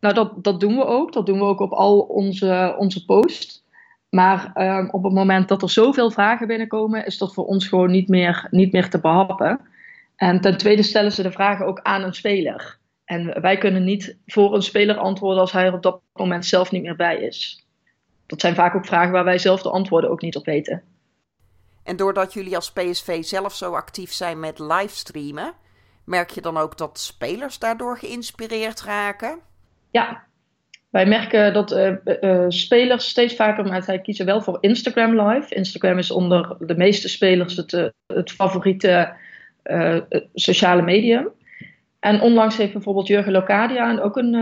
Nou 0.03 0.15
dat, 0.15 0.43
dat 0.43 0.60
doen 0.60 0.75
we 0.75 0.86
ook. 0.86 1.13
Dat 1.13 1.25
doen 1.25 1.39
we 1.39 1.45
ook 1.45 1.60
op 1.60 1.72
al 1.72 2.00
onze, 2.00 2.75
onze 2.77 3.05
posts. 3.05 3.63
Maar 4.10 4.51
um, 4.55 4.89
op 4.89 5.03
het 5.03 5.13
moment 5.13 5.48
dat 5.48 5.62
er 5.62 5.69
zoveel 5.69 6.12
vragen 6.12 6.48
binnenkomen, 6.48 7.05
is 7.05 7.17
dat 7.17 7.33
voor 7.33 7.45
ons 7.45 7.67
gewoon 7.67 7.91
niet 7.91 8.07
meer, 8.07 8.48
niet 8.51 8.72
meer 8.72 8.89
te 8.89 9.00
behappen. 9.00 9.60
En 10.15 10.41
ten 10.41 10.57
tweede 10.57 10.83
stellen 10.83 11.12
ze 11.12 11.22
de 11.22 11.31
vragen 11.31 11.65
ook 11.65 11.79
aan 11.81 12.03
een 12.03 12.13
speler. 12.13 12.77
En 13.05 13.41
wij 13.41 13.57
kunnen 13.57 13.83
niet 13.83 14.17
voor 14.25 14.55
een 14.55 14.62
speler 14.62 14.98
antwoorden 14.98 15.41
als 15.41 15.51
hij 15.51 15.65
er 15.65 15.74
op 15.74 15.83
dat 15.83 16.01
moment 16.13 16.45
zelf 16.45 16.72
niet 16.72 16.83
meer 16.83 16.95
bij 16.95 17.17
is. 17.17 17.67
Dat 18.25 18.41
zijn 18.41 18.55
vaak 18.55 18.75
ook 18.75 18.86
vragen 18.86 19.12
waar 19.12 19.24
wij 19.24 19.38
zelf 19.38 19.62
de 19.62 19.69
antwoorden 19.69 20.10
ook 20.10 20.22
niet 20.22 20.36
op 20.36 20.45
weten. 20.45 20.83
En 21.83 21.95
doordat 21.95 22.33
jullie 22.33 22.55
als 22.55 22.72
PSV 22.72 23.24
zelf 23.24 23.53
zo 23.53 23.74
actief 23.74 24.12
zijn 24.12 24.39
met 24.39 24.60
livestreamen, 24.60 25.53
merk 26.05 26.29
je 26.29 26.41
dan 26.41 26.57
ook 26.57 26.77
dat 26.77 27.00
spelers 27.00 27.60
daardoor 27.60 27.98
geïnspireerd 27.98 28.81
raken? 28.81 29.51
Ja, 29.93 30.23
wij 30.89 31.05
merken 31.05 31.53
dat 31.53 31.71
uh, 31.71 31.91
uh, 32.21 32.45
spelers 32.47 33.09
steeds 33.09 33.35
vaker, 33.35 33.65
maar 33.65 33.83
zij 33.83 34.00
kiezen 34.00 34.25
wel 34.25 34.41
voor 34.41 34.57
Instagram 34.59 35.21
Live. 35.21 35.55
Instagram 35.55 35.97
is 35.97 36.12
onder 36.12 36.55
de 36.59 36.75
meeste 36.75 37.09
spelers 37.09 37.55
het, 37.55 37.91
het 38.07 38.31
favoriete 38.31 39.13
sociale 40.33 40.81
medium. 40.81 41.27
En 42.00 42.21
onlangs 42.21 42.57
heeft 42.57 42.73
bijvoorbeeld 42.73 43.07
Jurgen 43.07 43.31
Locadia 43.31 44.00
ook 44.00 44.17
een, 44.17 44.33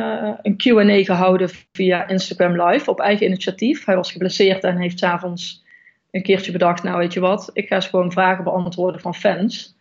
een 0.42 0.56
QA 0.58 1.04
gehouden 1.04 1.50
via 1.72 2.08
Instagram 2.08 2.62
Live 2.62 2.90
op 2.90 3.00
eigen 3.00 3.26
initiatief. 3.26 3.86
Hij 3.86 3.96
was 3.96 4.12
geblesseerd 4.12 4.64
en 4.64 4.78
heeft 4.78 5.00
s'avonds 5.00 5.64
een 6.12 6.24
keertje 6.24 6.52
bedacht: 6.52 6.84
Nou, 6.84 6.98
weet 6.98 7.14
je 7.14 7.20
wat, 7.20 7.50
ik 7.54 7.68
ga 7.68 7.76
eens 7.76 7.88
gewoon 7.88 8.12
vragen 8.12 8.44
beantwoorden 8.44 9.02
van 9.02 9.16
fans. 9.16 9.76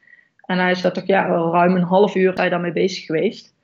En 0.44 0.58
hij 0.58 0.70
is 0.70 0.80
daar 0.80 0.92
toch 0.92 1.06
ja, 1.06 1.26
ruim 1.26 1.76
een 1.76 1.82
half 1.82 2.14
uur 2.14 2.34
hij 2.34 2.48
daarmee 2.48 2.72
bezig 2.72 3.04
geweest. 3.04 3.54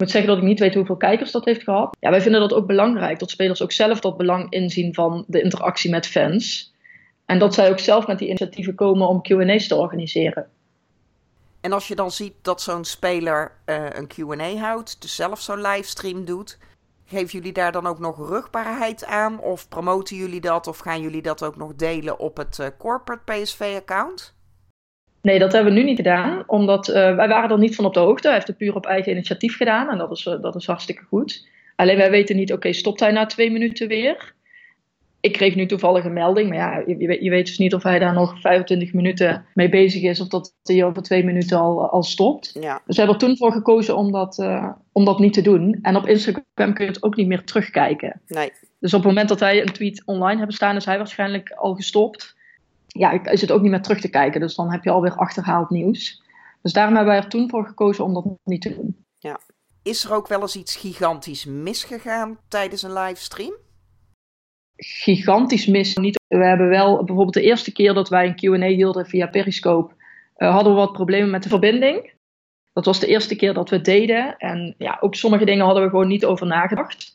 Ik 0.00 0.06
moet 0.06 0.14
zeggen 0.14 0.34
dat 0.34 0.42
ik 0.42 0.48
niet 0.48 0.60
weet 0.60 0.74
hoeveel 0.74 0.96
kijkers 0.96 1.30
dat 1.30 1.44
heeft 1.44 1.62
gehad. 1.62 1.96
Ja, 2.00 2.10
wij 2.10 2.20
vinden 2.20 2.40
dat 2.40 2.52
ook 2.52 2.66
belangrijk, 2.66 3.18
dat 3.18 3.30
spelers 3.30 3.62
ook 3.62 3.72
zelf 3.72 4.00
dat 4.00 4.16
belang 4.16 4.50
inzien 4.50 4.94
van 4.94 5.24
de 5.26 5.42
interactie 5.42 5.90
met 5.90 6.06
fans. 6.06 6.74
En 7.26 7.38
dat 7.38 7.54
zij 7.54 7.70
ook 7.70 7.78
zelf 7.78 8.06
met 8.06 8.18
die 8.18 8.28
initiatieven 8.28 8.74
komen 8.74 9.08
om 9.08 9.22
QA's 9.22 9.66
te 9.66 9.74
organiseren. 9.74 10.48
En 11.60 11.72
als 11.72 11.88
je 11.88 11.94
dan 11.94 12.10
ziet 12.10 12.32
dat 12.42 12.62
zo'n 12.62 12.84
speler 12.84 13.52
uh, 13.66 13.86
een 13.90 14.08
QA 14.08 14.56
houdt, 14.56 15.02
dus 15.02 15.14
zelf 15.14 15.40
zo'n 15.40 15.60
livestream 15.60 16.24
doet, 16.24 16.58
geven 17.04 17.28
jullie 17.28 17.52
daar 17.52 17.72
dan 17.72 17.86
ook 17.86 17.98
nog 17.98 18.28
rugbaarheid 18.28 19.04
aan? 19.04 19.40
Of 19.40 19.68
promoten 19.68 20.16
jullie 20.16 20.40
dat? 20.40 20.66
Of 20.66 20.78
gaan 20.78 21.00
jullie 21.00 21.22
dat 21.22 21.42
ook 21.42 21.56
nog 21.56 21.74
delen 21.74 22.18
op 22.18 22.36
het 22.36 22.58
uh, 22.58 22.66
corporate 22.78 23.32
PSV-account? 23.32 24.34
Nee, 25.22 25.38
dat 25.38 25.52
hebben 25.52 25.72
we 25.72 25.78
nu 25.78 25.84
niet 25.84 25.96
gedaan, 25.96 26.42
omdat 26.46 26.88
uh, 26.88 26.94
wij 26.94 27.28
waren 27.28 27.50
er 27.50 27.58
niet 27.58 27.74
van 27.74 27.84
op 27.84 27.94
de 27.94 28.00
hoogte. 28.00 28.26
Hij 28.26 28.36
heeft 28.36 28.46
het 28.46 28.56
puur 28.56 28.74
op 28.74 28.86
eigen 28.86 29.12
initiatief 29.12 29.56
gedaan 29.56 29.88
en 29.88 29.98
dat 29.98 30.10
is, 30.10 30.26
uh, 30.26 30.42
dat 30.42 30.54
is 30.54 30.66
hartstikke 30.66 31.02
goed. 31.02 31.48
Alleen 31.76 31.96
wij 31.96 32.10
weten 32.10 32.36
niet, 32.36 32.48
oké, 32.48 32.56
okay, 32.56 32.72
stopt 32.72 33.00
hij 33.00 33.12
na 33.12 33.26
twee 33.26 33.50
minuten 33.50 33.88
weer? 33.88 34.34
Ik 35.20 35.32
kreeg 35.32 35.54
nu 35.54 35.66
toevallig 35.66 36.04
een 36.04 36.12
melding, 36.12 36.48
maar 36.48 36.58
ja, 36.58 36.82
je, 36.86 37.22
je, 37.22 37.30
weet 37.30 37.46
dus 37.46 37.58
niet 37.58 37.74
of 37.74 37.82
hij 37.82 37.98
daar 37.98 38.12
nog 38.12 38.40
25 38.40 38.92
minuten 38.92 39.44
mee 39.54 39.68
bezig 39.68 40.02
is 40.02 40.20
of 40.20 40.28
dat 40.28 40.54
hij 40.62 40.84
over 40.84 41.02
twee 41.02 41.24
minuten 41.24 41.58
al, 41.58 41.90
al 41.90 42.02
stopt. 42.02 42.50
Ja. 42.60 42.82
Dus 42.86 42.96
we 42.96 43.02
hebben 43.02 43.20
er 43.20 43.26
toen 43.26 43.36
voor 43.36 43.52
gekozen 43.52 43.96
om 43.96 44.12
dat, 44.12 44.38
uh, 44.38 44.70
om 44.92 45.04
dat 45.04 45.18
niet 45.18 45.32
te 45.32 45.42
doen. 45.42 45.78
En 45.82 45.96
op 45.96 46.06
Instagram 46.06 46.74
kun 46.74 46.84
je 46.84 46.90
het 46.90 47.02
ook 47.02 47.16
niet 47.16 47.26
meer 47.26 47.44
terugkijken. 47.44 48.20
Nee. 48.26 48.52
Dus 48.78 48.94
op 48.94 49.00
het 49.00 49.08
moment 49.08 49.28
dat 49.28 49.40
hij 49.40 49.60
een 49.60 49.72
tweet 49.72 50.02
online 50.04 50.40
heeft 50.40 50.54
staan, 50.54 50.76
is 50.76 50.84
hij 50.84 50.98
waarschijnlijk 50.98 51.50
al 51.50 51.74
gestopt 51.74 52.36
ja, 52.98 53.24
is 53.24 53.40
het 53.40 53.52
ook 53.52 53.62
niet 53.62 53.70
meer 53.70 53.82
terug 53.82 54.00
te 54.00 54.10
kijken. 54.10 54.40
Dus 54.40 54.54
dan 54.54 54.70
heb 54.70 54.84
je 54.84 54.90
alweer 54.90 55.16
achterhaald 55.16 55.70
nieuws. 55.70 56.22
Dus 56.62 56.72
daarom 56.72 56.94
hebben 56.94 57.12
wij 57.12 57.22
er 57.22 57.30
toen 57.30 57.48
voor 57.48 57.66
gekozen 57.66 58.04
om 58.04 58.14
dat 58.14 58.24
niet 58.44 58.62
te 58.62 58.74
doen. 58.74 59.04
Ja. 59.18 59.40
Is 59.82 60.04
er 60.04 60.14
ook 60.14 60.28
wel 60.28 60.40
eens 60.40 60.56
iets 60.56 60.76
gigantisch 60.76 61.44
misgegaan 61.44 62.38
tijdens 62.48 62.82
een 62.82 62.92
livestream? 62.92 63.54
Gigantisch 64.76 65.66
mis 65.66 65.96
niet. 65.96 66.20
We 66.28 66.46
hebben 66.46 66.68
wel 66.68 66.96
bijvoorbeeld 66.96 67.34
de 67.34 67.42
eerste 67.42 67.72
keer 67.72 67.94
dat 67.94 68.08
wij 68.08 68.26
een 68.26 68.34
Q&A 68.34 68.66
hielden 68.66 69.06
via 69.06 69.26
Periscope, 69.26 69.94
uh, 70.36 70.50
hadden 70.50 70.72
we 70.72 70.78
wat 70.78 70.92
problemen 70.92 71.30
met 71.30 71.42
de 71.42 71.48
verbinding. 71.48 72.12
Dat 72.72 72.84
was 72.84 73.00
de 73.00 73.06
eerste 73.06 73.36
keer 73.36 73.54
dat 73.54 73.70
we 73.70 73.76
het 73.76 73.84
deden. 73.84 74.36
En 74.36 74.74
ja, 74.78 74.98
ook 75.00 75.14
sommige 75.14 75.44
dingen 75.44 75.64
hadden 75.64 75.82
we 75.82 75.90
gewoon 75.90 76.08
niet 76.08 76.24
over 76.24 76.46
nagedacht. 76.46 77.14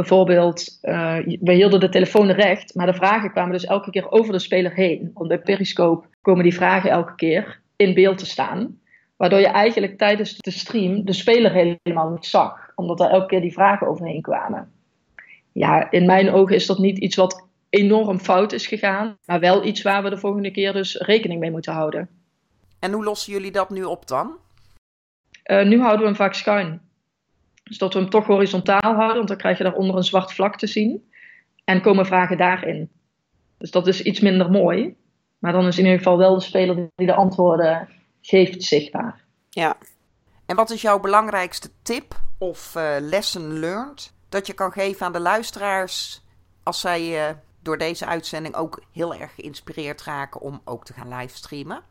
Bijvoorbeeld, 0.00 0.78
uh, 0.82 1.16
we 1.40 1.52
hielden 1.52 1.80
de 1.80 1.88
telefoon 1.88 2.30
recht, 2.30 2.74
maar 2.74 2.86
de 2.86 2.94
vragen 2.94 3.30
kwamen 3.30 3.52
dus 3.52 3.64
elke 3.64 3.90
keer 3.90 4.10
over 4.10 4.32
de 4.32 4.38
speler 4.38 4.74
heen. 4.74 5.10
Want 5.14 5.28
bij 5.28 5.38
Periscope 5.38 6.06
komen 6.22 6.42
die 6.42 6.54
vragen 6.54 6.90
elke 6.90 7.14
keer 7.14 7.60
in 7.76 7.94
beeld 7.94 8.18
te 8.18 8.26
staan. 8.26 8.80
Waardoor 9.16 9.38
je 9.38 9.46
eigenlijk 9.46 9.98
tijdens 9.98 10.36
de 10.36 10.50
stream 10.50 11.04
de 11.04 11.12
speler 11.12 11.52
helemaal 11.52 12.10
niet 12.10 12.26
zag. 12.26 12.72
Omdat 12.74 13.00
er 13.00 13.10
elke 13.10 13.26
keer 13.26 13.40
die 13.40 13.52
vragen 13.52 13.86
overheen 13.86 14.22
kwamen. 14.22 14.72
Ja, 15.52 15.90
in 15.90 16.06
mijn 16.06 16.30
ogen 16.30 16.54
is 16.54 16.66
dat 16.66 16.78
niet 16.78 16.98
iets 16.98 17.16
wat 17.16 17.46
enorm 17.70 18.18
fout 18.18 18.52
is 18.52 18.66
gegaan. 18.66 19.16
Maar 19.24 19.40
wel 19.40 19.64
iets 19.64 19.82
waar 19.82 20.02
we 20.02 20.10
de 20.10 20.18
volgende 20.18 20.50
keer 20.50 20.72
dus 20.72 20.94
rekening 20.94 21.40
mee 21.40 21.50
moeten 21.50 21.72
houden. 21.72 22.08
En 22.78 22.92
hoe 22.92 23.04
lossen 23.04 23.32
jullie 23.32 23.52
dat 23.52 23.70
nu 23.70 23.84
op 23.84 24.08
dan? 24.08 24.36
Uh, 25.50 25.64
nu 25.64 25.80
houden 25.80 26.00
we 26.00 26.06
hem 26.06 26.16
vaak 26.16 26.34
schuin. 26.34 26.80
Dus 27.70 27.78
dat 27.78 27.94
we 27.94 28.00
hem 28.00 28.10
toch 28.10 28.26
horizontaal 28.26 28.94
houden, 28.94 29.16
want 29.16 29.28
dan 29.28 29.36
krijg 29.36 29.58
je 29.58 29.64
daaronder 29.64 29.96
een 29.96 30.02
zwart 30.02 30.32
vlak 30.32 30.58
te 30.58 30.66
zien. 30.66 31.10
En 31.64 31.82
komen 31.82 32.06
vragen 32.06 32.36
daarin. 32.36 32.90
Dus 33.58 33.70
dat 33.70 33.86
is 33.86 34.02
iets 34.02 34.20
minder 34.20 34.50
mooi. 34.50 34.96
Maar 35.38 35.52
dan 35.52 35.66
is 35.66 35.78
in 35.78 35.84
ieder 35.84 35.98
geval 35.98 36.18
wel 36.18 36.34
de 36.34 36.40
speler 36.40 36.88
die 36.94 37.06
de 37.06 37.14
antwoorden 37.14 37.88
geeft 38.20 38.62
zichtbaar. 38.62 39.24
Ja. 39.50 39.76
En 40.46 40.56
wat 40.56 40.70
is 40.70 40.82
jouw 40.82 41.00
belangrijkste 41.00 41.70
tip 41.82 42.20
of 42.38 42.74
uh, 42.76 42.96
lesson 43.00 43.58
learned 43.58 44.12
dat 44.28 44.46
je 44.46 44.52
kan 44.52 44.72
geven 44.72 45.06
aan 45.06 45.12
de 45.12 45.20
luisteraars 45.20 46.22
als 46.62 46.80
zij 46.80 47.28
uh, 47.28 47.36
door 47.62 47.78
deze 47.78 48.06
uitzending 48.06 48.54
ook 48.54 48.82
heel 48.92 49.14
erg 49.14 49.34
geïnspireerd 49.34 50.02
raken 50.02 50.40
om 50.40 50.60
ook 50.64 50.84
te 50.84 50.92
gaan 50.92 51.08
livestreamen? 51.08 51.82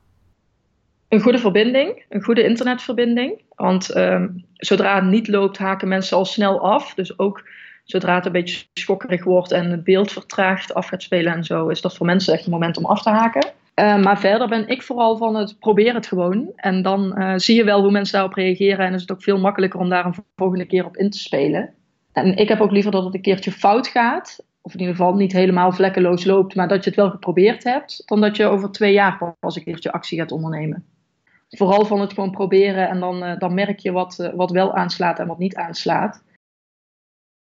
Een 1.09 1.21
goede 1.21 1.37
verbinding, 1.37 2.05
een 2.09 2.23
goede 2.23 2.43
internetverbinding. 2.43 3.41
Want 3.55 3.95
um, 3.95 4.45
zodra 4.53 4.95
het 4.95 5.09
niet 5.09 5.27
loopt, 5.27 5.57
haken 5.57 5.87
mensen 5.87 6.17
al 6.17 6.25
snel 6.25 6.59
af. 6.59 6.93
Dus 6.93 7.19
ook 7.19 7.49
zodra 7.83 8.15
het 8.15 8.25
een 8.25 8.31
beetje 8.31 8.65
schokkerig 8.73 9.23
wordt 9.23 9.51
en 9.51 9.71
het 9.71 9.83
beeld 9.83 10.11
vertraagt, 10.11 10.73
af 10.73 10.87
gaat 10.87 11.01
spelen 11.01 11.33
en 11.33 11.43
zo, 11.43 11.67
is 11.67 11.81
dat 11.81 11.95
voor 11.95 12.05
mensen 12.05 12.33
echt 12.33 12.45
een 12.45 12.51
moment 12.51 12.77
om 12.77 12.85
af 12.85 13.01
te 13.01 13.09
haken. 13.09 13.51
Uh, 13.75 14.01
maar 14.01 14.19
verder 14.19 14.47
ben 14.47 14.67
ik 14.67 14.81
vooral 14.81 15.17
van 15.17 15.35
het 15.35 15.59
probeer 15.59 15.93
het 15.93 16.07
gewoon. 16.07 16.51
En 16.55 16.81
dan 16.81 17.15
uh, 17.17 17.33
zie 17.35 17.55
je 17.55 17.63
wel 17.63 17.81
hoe 17.81 17.91
mensen 17.91 18.13
daarop 18.13 18.33
reageren. 18.33 18.85
En 18.85 18.93
is 18.93 19.01
het 19.01 19.11
ook 19.11 19.23
veel 19.23 19.39
makkelijker 19.39 19.79
om 19.79 19.89
daar 19.89 20.05
een 20.05 20.15
volgende 20.35 20.65
keer 20.65 20.85
op 20.85 20.97
in 20.97 21.09
te 21.09 21.19
spelen. 21.19 21.73
En 22.13 22.35
ik 22.35 22.47
heb 22.47 22.59
ook 22.59 22.71
liever 22.71 22.91
dat 22.91 23.03
het 23.03 23.13
een 23.13 23.21
keertje 23.21 23.51
fout 23.51 23.87
gaat. 23.87 24.43
Of 24.61 24.73
in 24.73 24.79
ieder 24.79 24.95
geval 24.95 25.13
niet 25.13 25.31
helemaal 25.31 25.71
vlekkeloos 25.71 26.25
loopt, 26.25 26.55
maar 26.55 26.67
dat 26.67 26.83
je 26.83 26.89
het 26.89 26.99
wel 26.99 27.09
geprobeerd 27.09 27.63
hebt. 27.63 28.01
Dan 28.05 28.21
dat 28.21 28.35
je 28.35 28.45
over 28.45 28.71
twee 28.71 28.93
jaar 28.93 29.35
pas 29.39 29.55
een 29.55 29.63
keertje 29.63 29.91
actie 29.91 30.19
gaat 30.19 30.31
ondernemen 30.31 30.85
vooral 31.57 31.85
van 31.85 32.01
het 32.01 32.13
gewoon 32.13 32.31
proberen 32.31 32.89
en 32.89 32.99
dan, 32.99 33.23
uh, 33.23 33.37
dan 33.37 33.53
merk 33.53 33.79
je 33.79 33.91
wat, 33.91 34.19
uh, 34.19 34.33
wat 34.33 34.51
wel 34.51 34.73
aanslaat 34.73 35.19
en 35.19 35.27
wat 35.27 35.37
niet 35.37 35.55
aanslaat. 35.55 36.23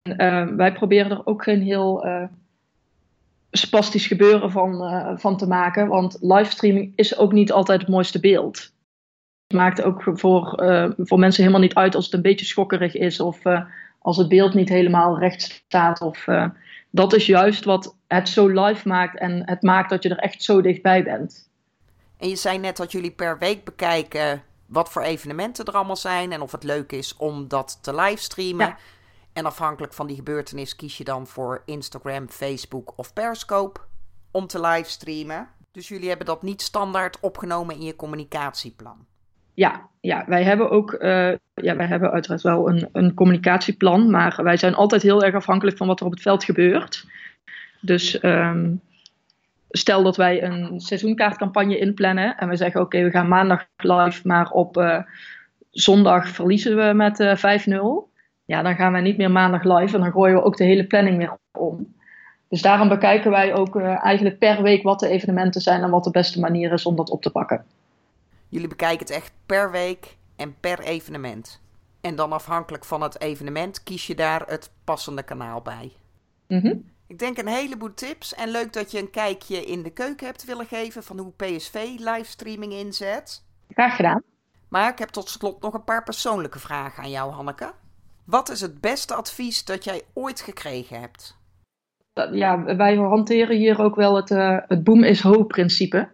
En, 0.01 0.49
uh, 0.49 0.55
wij 0.55 0.73
proberen 0.73 1.11
er 1.11 1.25
ook 1.25 1.43
geen 1.43 1.61
heel 1.61 2.05
spastisch 3.51 4.07
gebeuren 4.07 4.51
van, 4.51 5.19
van 5.19 5.37
te 5.37 5.47
maken. 5.47 5.87
Want 5.87 6.17
livestreaming 6.21 6.93
is 6.95 7.17
ook 7.17 7.31
niet 7.31 7.51
altijd 7.51 7.81
het 7.81 7.89
mooiste 7.89 8.19
beeld. 8.19 8.57
Het 9.47 9.57
maakt 9.57 9.81
ook 9.81 10.01
voor, 10.03 10.53
voor 10.97 11.19
mensen 11.19 11.41
helemaal 11.41 11.61
niet 11.61 11.75
uit 11.75 11.95
als 11.95 12.05
het 12.05 12.13
een 12.13 12.21
beetje 12.21 12.45
schokkerig 12.45 12.95
is 12.95 13.19
of 13.19 13.41
als 13.99 14.17
het 14.17 14.27
beeld 14.27 14.53
niet 14.53 14.69
helemaal 14.69 15.19
recht 15.19 15.41
staat. 15.41 16.01
Of, 16.01 16.27
dat 16.89 17.13
is 17.13 17.25
juist 17.25 17.65
wat 17.65 17.95
het 18.07 18.29
zo 18.29 18.47
live 18.47 18.87
maakt 18.87 19.19
en 19.19 19.41
het 19.45 19.61
maakt 19.61 19.89
dat 19.89 20.03
je 20.03 20.09
er 20.09 20.17
echt 20.17 20.43
zo 20.43 20.61
dichtbij 20.61 21.03
bent. 21.03 21.46
En 22.17 22.30
je 22.30 22.36
zei 22.36 22.58
net 22.58 22.77
dat 22.77 22.91
jullie 22.91 23.12
per 23.12 23.38
week 23.38 23.63
bekijken 23.63 24.43
wat 24.65 24.89
voor 24.89 25.01
evenementen 25.01 25.65
er 25.65 25.73
allemaal 25.73 25.95
zijn 25.95 26.32
en 26.32 26.41
of 26.41 26.51
het 26.51 26.63
leuk 26.63 26.91
is 26.91 27.15
om 27.17 27.47
dat 27.47 27.80
te 27.82 27.95
livestreamen. 27.95 28.67
Ja. 28.67 28.77
En 29.34 29.45
afhankelijk 29.45 29.93
van 29.93 30.08
die 30.08 30.15
gebeurtenis 30.15 30.75
kies 30.75 30.97
je 30.97 31.03
dan 31.03 31.27
voor 31.27 31.62
Instagram, 31.65 32.30
Facebook 32.30 32.93
of 32.95 33.13
Periscope 33.13 33.80
om 34.32 34.47
te 34.47 34.62
livestreamen. 34.62 35.47
Dus 35.71 35.88
jullie 35.88 36.08
hebben 36.08 36.25
dat 36.25 36.41
niet 36.41 36.62
standaard 36.62 37.19
opgenomen 37.19 37.75
in 37.75 37.82
je 37.82 37.95
communicatieplan. 37.95 39.06
Ja, 39.53 39.89
ja 40.01 40.23
wij 40.27 40.43
hebben 40.43 40.69
ook 40.69 40.93
uh, 40.93 41.32
ja, 41.53 41.75
wij 41.75 41.88
hebben 41.88 42.12
uiteraard 42.12 42.41
wel 42.41 42.69
een, 42.69 42.89
een 42.91 43.13
communicatieplan, 43.13 44.10
maar 44.10 44.43
wij 44.43 44.58
zijn 44.58 44.75
altijd 44.75 45.01
heel 45.01 45.23
erg 45.23 45.36
afhankelijk 45.36 45.77
van 45.77 45.88
wat 45.88 45.99
er 45.99 46.06
op 46.06 46.12
het 46.12 46.21
veld 46.21 46.43
gebeurt. 46.43 47.06
Dus 47.82 48.23
um, 48.23 48.82
stel 49.77 50.03
dat 50.03 50.17
wij 50.17 50.43
een 50.43 50.79
seizoenkaartcampagne 50.79 51.77
inplannen 51.77 52.37
en 52.37 52.49
we 52.49 52.55
zeggen: 52.55 52.81
Oké, 52.81 53.03
we 53.03 53.09
gaan 53.09 53.27
maandag 53.27 53.65
live, 53.77 54.27
maar 54.27 54.51
op 54.51 54.77
uh, 54.77 54.99
zondag 55.69 56.29
verliezen 56.29 56.75
we 56.75 56.93
met 56.93 57.19
uh, 57.19 57.43
eh, 57.43 57.67
5-0 57.67 58.07
ja, 58.47 58.61
dan 58.61 58.75
gaan 58.75 58.91
wij 58.91 59.01
niet 59.01 59.17
meer 59.17 59.31
maandag 59.31 59.63
live 59.63 59.95
en 59.95 60.01
dan 60.01 60.11
gooien 60.11 60.35
we 60.35 60.43
ook 60.43 60.57
de 60.57 60.63
hele 60.63 60.87
planning 60.87 61.17
weer 61.17 61.37
om. 61.51 61.95
Dus 62.49 62.61
daarom 62.61 62.87
bekijken 62.87 63.31
wij 63.31 63.53
ook 63.53 63.75
uh, 63.75 64.05
eigenlijk 64.05 64.39
per 64.39 64.61
week 64.61 64.83
wat 64.83 64.99
de 64.99 65.07
evenementen 65.07 65.61
zijn 65.61 65.81
en 65.81 65.89
wat 65.89 66.03
de 66.03 66.11
beste 66.11 66.39
manier 66.39 66.71
is 66.71 66.85
om 66.85 66.95
dat 66.95 67.09
op 67.09 67.21
te 67.21 67.31
pakken. 67.31 67.65
Jullie 68.49 68.67
bekijken 68.67 68.99
het 68.99 69.09
echt 69.09 69.31
per 69.45 69.71
week 69.71 70.17
en 70.35 70.55
per 70.59 70.79
evenement. 70.79 71.61
En 72.01 72.15
dan 72.15 72.31
afhankelijk 72.31 72.85
van 72.85 73.01
het 73.01 73.21
evenement 73.21 73.83
kies 73.83 74.07
je 74.07 74.15
daar 74.15 74.43
het 74.45 74.71
passende 74.83 75.23
kanaal 75.23 75.61
bij. 75.61 75.91
Mm 76.47 76.95
Ik 77.07 77.19
denk 77.19 77.37
een 77.37 77.47
heleboel 77.47 77.93
tips 77.93 78.35
en 78.35 78.49
leuk 78.49 78.73
dat 78.73 78.91
je 78.91 78.99
een 78.99 79.09
kijkje 79.09 79.65
in 79.65 79.83
de 79.83 79.89
keuken 79.89 80.25
hebt 80.25 80.45
willen 80.45 80.65
geven 80.65 81.03
van 81.03 81.19
hoe 81.19 81.31
PSV 81.31 81.95
livestreaming 81.97 82.73
inzet. 82.73 83.43
Graag 83.69 83.95
gedaan. 83.95 84.21
Maar 84.69 84.91
ik 84.91 84.99
heb 84.99 85.09
tot 85.09 85.29
slot 85.29 85.61
nog 85.61 85.73
een 85.73 85.83
paar 85.83 86.03
persoonlijke 86.03 86.59
vragen 86.59 87.03
aan 87.03 87.09
jou, 87.09 87.31
Hanneke. 87.31 87.71
Wat 88.23 88.49
is 88.49 88.61
het 88.61 88.81
beste 88.81 89.13
advies 89.13 89.65
dat 89.65 89.83
jij 89.83 90.01
ooit 90.13 90.41
gekregen 90.41 90.99
hebt? 90.99 91.37
Ja, 92.31 92.75
wij 92.75 92.95
hanteren 92.95 93.57
hier 93.57 93.79
ook 93.81 93.95
wel 93.95 94.15
het, 94.15 94.29
uh, 94.29 94.57
het 94.67 94.83
boom 94.83 95.03
is 95.03 95.21
hoop 95.21 95.47
principe. 95.47 96.09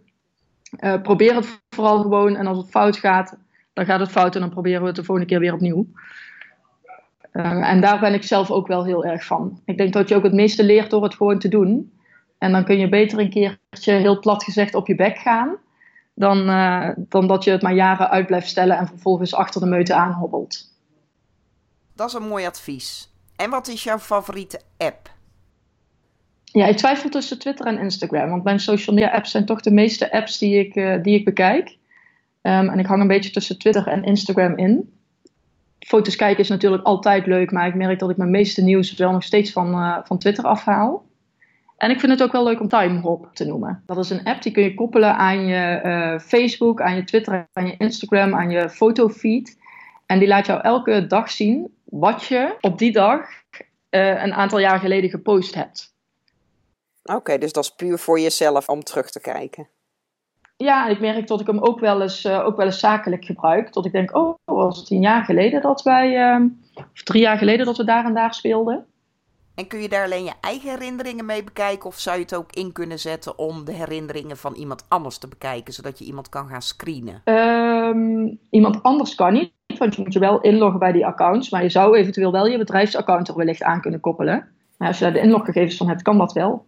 Uh, 0.79 1.01
probeer 1.01 1.35
het 1.35 1.61
vooral 1.69 2.01
gewoon 2.01 2.35
en 2.35 2.47
als 2.47 2.57
het 2.57 2.69
fout 2.69 2.97
gaat, 2.97 3.37
dan 3.73 3.85
gaat 3.85 3.99
het 3.99 4.11
fout 4.11 4.35
en 4.35 4.41
dan 4.41 4.49
proberen 4.49 4.81
we 4.81 4.87
het 4.87 4.95
de 4.95 5.03
volgende 5.03 5.29
keer 5.29 5.39
weer 5.39 5.53
opnieuw. 5.53 5.87
Uh, 7.33 7.69
en 7.69 7.81
daar 7.81 7.99
ben 7.99 8.13
ik 8.13 8.23
zelf 8.23 8.51
ook 8.51 8.67
wel 8.67 8.85
heel 8.85 9.05
erg 9.05 9.25
van. 9.25 9.61
Ik 9.65 9.77
denk 9.77 9.93
dat 9.93 10.09
je 10.09 10.15
ook 10.15 10.23
het 10.23 10.33
meeste 10.33 10.63
leert 10.63 10.89
door 10.89 11.03
het 11.03 11.15
gewoon 11.15 11.39
te 11.39 11.47
doen. 11.47 11.93
En 12.37 12.51
dan 12.51 12.63
kun 12.63 12.77
je 12.77 12.89
beter 12.89 13.19
een 13.19 13.29
keertje 13.29 13.93
heel 13.93 14.19
plat 14.19 14.43
gezegd 14.43 14.75
op 14.75 14.87
je 14.87 14.95
bek 14.95 15.17
gaan. 15.17 15.55
Dan, 16.15 16.45
dan 16.97 17.27
dat 17.27 17.43
je 17.43 17.51
het 17.51 17.61
maar 17.61 17.73
jaren 17.73 18.09
uit 18.09 18.27
blijft 18.27 18.47
stellen 18.47 18.77
en 18.77 18.87
vervolgens 18.87 19.35
achter 19.35 19.61
de 19.61 19.67
meute 19.67 19.93
aanhobbelt. 19.93 20.71
Dat 21.95 22.07
is 22.07 22.13
een 22.13 22.27
mooi 22.27 22.45
advies. 22.45 23.11
En 23.35 23.49
wat 23.49 23.67
is 23.67 23.83
jouw 23.83 23.99
favoriete 23.99 24.59
app? 24.77 25.11
Ja, 26.43 26.65
ik 26.65 26.77
twijfel 26.77 27.09
tussen 27.09 27.39
Twitter 27.39 27.65
en 27.65 27.79
Instagram. 27.79 28.29
Want 28.29 28.43
mijn 28.43 28.59
social 28.59 28.95
media 28.95 29.11
apps 29.11 29.31
zijn 29.31 29.45
toch 29.45 29.61
de 29.61 29.71
meeste 29.71 30.11
apps 30.11 30.37
die 30.37 30.59
ik, 30.59 30.75
uh, 30.75 31.03
die 31.03 31.15
ik 31.15 31.25
bekijk. 31.25 31.77
Um, 32.41 32.69
en 32.69 32.79
ik 32.79 32.85
hang 32.85 33.01
een 33.01 33.07
beetje 33.07 33.31
tussen 33.31 33.59
Twitter 33.59 33.87
en 33.87 34.03
Instagram 34.03 34.57
in. 34.57 34.93
Foto's 35.87 36.15
kijken 36.15 36.43
is 36.43 36.49
natuurlijk 36.49 36.83
altijd 36.83 37.25
leuk, 37.25 37.51
maar 37.51 37.67
ik 37.67 37.75
merk 37.75 37.99
dat 37.99 38.09
ik 38.09 38.17
mijn 38.17 38.31
meeste 38.31 38.63
nieuws 38.63 38.93
wel 38.93 39.11
nog 39.11 39.23
steeds 39.23 39.51
van, 39.51 39.73
uh, 39.73 39.97
van 40.03 40.17
Twitter 40.17 40.43
afhaal. 40.43 41.05
En 41.77 41.89
ik 41.89 41.99
vind 41.99 42.11
het 42.11 42.23
ook 42.23 42.31
wel 42.31 42.43
leuk 42.43 42.59
om 42.59 42.67
TimeHop 42.67 43.29
te 43.33 43.45
noemen. 43.45 43.83
Dat 43.85 43.97
is 43.97 44.09
een 44.09 44.23
app 44.23 44.41
die 44.41 44.51
kun 44.51 44.63
je 44.63 44.73
koppelen 44.73 45.15
aan 45.15 45.45
je 45.45 45.81
uh, 45.85 46.19
Facebook, 46.19 46.81
aan 46.81 46.95
je 46.95 47.03
Twitter, 47.03 47.47
aan 47.53 47.65
je 47.65 47.77
Instagram, 47.77 48.35
aan 48.35 48.49
je 48.49 48.69
fotofeed. 48.69 49.57
En 50.05 50.19
die 50.19 50.27
laat 50.27 50.45
jou 50.45 50.61
elke 50.61 51.07
dag 51.07 51.31
zien 51.31 51.73
wat 51.83 52.23
je 52.23 52.57
op 52.61 52.77
die 52.77 52.91
dag 52.91 53.19
uh, 53.89 54.23
een 54.23 54.33
aantal 54.33 54.59
jaar 54.59 54.79
geleden 54.79 55.09
gepost 55.09 55.55
hebt. 55.55 55.93
Oké, 57.03 57.37
dus 57.37 57.51
dat 57.51 57.63
is 57.63 57.75
puur 57.75 57.97
voor 57.97 58.19
jezelf 58.19 58.69
om 58.69 58.83
terug 58.83 59.09
te 59.09 59.21
kijken. 59.21 59.67
Ja, 60.63 60.87
ik 60.87 60.99
merk 60.99 61.27
dat 61.27 61.39
ik 61.39 61.47
hem 61.47 61.59
ook 61.59 61.79
wel 61.79 62.01
eens, 62.01 62.25
uh, 62.25 62.45
ook 62.45 62.57
wel 62.57 62.65
eens 62.65 62.79
zakelijk 62.79 63.25
gebruik. 63.25 63.73
Dat 63.73 63.85
ik 63.85 63.91
denk, 63.91 64.15
oh, 64.15 64.35
was 64.45 64.77
het 64.77 64.85
tien 64.85 65.01
jaar 65.01 65.23
geleden 65.23 65.61
dat 65.61 65.81
wij, 65.81 66.35
uh, 66.35 66.45
of 66.75 67.03
drie 67.03 67.21
jaar 67.21 67.37
geleden 67.37 67.65
dat 67.65 67.77
we 67.77 67.83
daar 67.83 68.05
en 68.05 68.13
daar 68.13 68.33
speelden. 68.33 68.85
En 69.55 69.67
kun 69.67 69.81
je 69.81 69.89
daar 69.89 70.05
alleen 70.05 70.23
je 70.23 70.33
eigen 70.41 70.69
herinneringen 70.69 71.25
mee 71.25 71.43
bekijken? 71.43 71.89
Of 71.89 71.99
zou 71.99 72.17
je 72.17 72.23
het 72.23 72.35
ook 72.35 72.51
in 72.51 72.71
kunnen 72.71 72.99
zetten 72.99 73.37
om 73.37 73.65
de 73.65 73.73
herinneringen 73.73 74.37
van 74.37 74.53
iemand 74.53 74.85
anders 74.87 75.17
te 75.17 75.27
bekijken, 75.27 75.73
zodat 75.73 75.99
je 75.99 76.05
iemand 76.05 76.29
kan 76.29 76.47
gaan 76.47 76.61
screenen? 76.61 77.21
Um, 77.25 78.39
iemand 78.49 78.83
anders 78.83 79.15
kan 79.15 79.33
niet, 79.33 79.51
want 79.77 79.95
je 79.95 80.01
moet 80.03 80.13
je 80.13 80.19
wel 80.19 80.41
inloggen 80.41 80.79
bij 80.79 80.91
die 80.91 81.05
accounts. 81.05 81.49
Maar 81.49 81.63
je 81.63 81.69
zou 81.69 81.97
eventueel 81.97 82.31
wel 82.31 82.47
je 82.47 82.57
bedrijfsaccount 82.57 83.27
er 83.27 83.35
wellicht 83.35 83.63
aan 83.63 83.81
kunnen 83.81 83.99
koppelen. 83.99 84.47
Maar 84.77 84.87
als 84.87 84.97
je 84.97 85.03
daar 85.03 85.13
de 85.13 85.19
inloggegevens 85.19 85.77
van 85.77 85.87
hebt, 85.87 86.01
kan 86.01 86.17
dat 86.17 86.33
wel. 86.33 86.65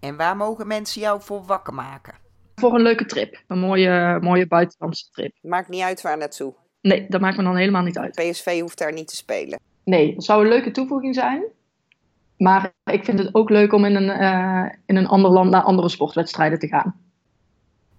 En 0.00 0.16
waar 0.16 0.36
mogen 0.36 0.66
mensen 0.66 1.00
jou 1.00 1.20
voor 1.22 1.44
wakker 1.44 1.74
maken? 1.74 2.23
Voor 2.54 2.74
een 2.74 2.82
leuke 2.82 3.06
trip. 3.06 3.42
Een 3.48 3.58
mooie, 3.58 4.18
mooie 4.20 4.46
buitenlandse 4.46 5.10
trip. 5.10 5.36
Maakt 5.42 5.68
niet 5.68 5.82
uit 5.82 6.02
waar 6.02 6.18
naartoe? 6.18 6.54
Nee, 6.80 7.06
dat 7.08 7.20
maakt 7.20 7.36
me 7.36 7.42
dan 7.42 7.56
helemaal 7.56 7.82
niet 7.82 7.98
uit. 7.98 8.14
PSV 8.14 8.60
hoeft 8.60 8.78
daar 8.78 8.92
niet 8.92 9.08
te 9.08 9.16
spelen? 9.16 9.60
Nee, 9.84 10.14
dat 10.14 10.24
zou 10.24 10.42
een 10.42 10.48
leuke 10.48 10.70
toevoeging 10.70 11.14
zijn. 11.14 11.44
Maar 12.36 12.72
ik 12.84 13.04
vind 13.04 13.18
het 13.18 13.34
ook 13.34 13.50
leuk 13.50 13.72
om 13.72 13.84
in 13.84 13.94
een, 13.94 14.20
uh, 14.22 14.72
in 14.86 14.96
een 14.96 15.06
ander 15.06 15.30
land 15.30 15.50
naar 15.50 15.62
andere 15.62 15.88
sportwedstrijden 15.88 16.58
te 16.58 16.66
gaan. 16.66 17.00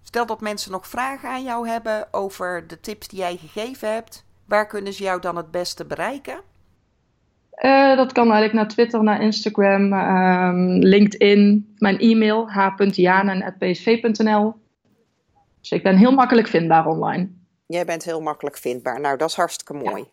Stel 0.04 0.26
dat 0.26 0.42
mensen 0.42 0.72
nog 0.72 0.88
vragen 0.88 1.30
aan 1.30 1.44
jou 1.44 1.68
hebben 1.68 2.08
over 2.14 2.68
de 2.68 2.80
tips 2.80 3.08
die 3.08 3.20
jij 3.20 3.38
gegeven 3.38 3.94
hebt. 3.94 4.26
Waar 4.46 4.68
kunnen 4.68 4.94
ze 4.94 5.04
jou 5.04 5.22
dan 5.22 5.36
het 5.36 5.52
beste 5.52 5.86
bereiken? 5.86 6.42
Uh, 7.64 7.96
dat 7.96 8.12
kan 8.12 8.24
eigenlijk 8.24 8.54
naar 8.54 8.68
Twitter, 8.68 9.04
naar 9.04 9.22
Instagram, 9.22 9.94
um, 9.94 10.80
LinkedIn, 10.80 11.74
mijn 11.78 12.00
e-mail 12.00 12.52
h.janen.psv.nl. 12.52 14.54
Dus 15.60 15.72
ik 15.72 15.84
ben 15.84 15.98
heel 15.98 16.12
makkelijk 16.12 16.48
vindbaar 16.48 16.86
online. 16.86 17.30
Jij 17.66 17.86
bent 17.86 18.04
heel 18.04 18.22
makkelijk 18.22 18.58
vindbaar. 18.58 19.00
Nou, 19.00 19.18
dat 19.18 19.30
is 19.30 19.36
hartstikke 19.36 19.74
mooi. 19.74 20.02
Ja. 20.02 20.08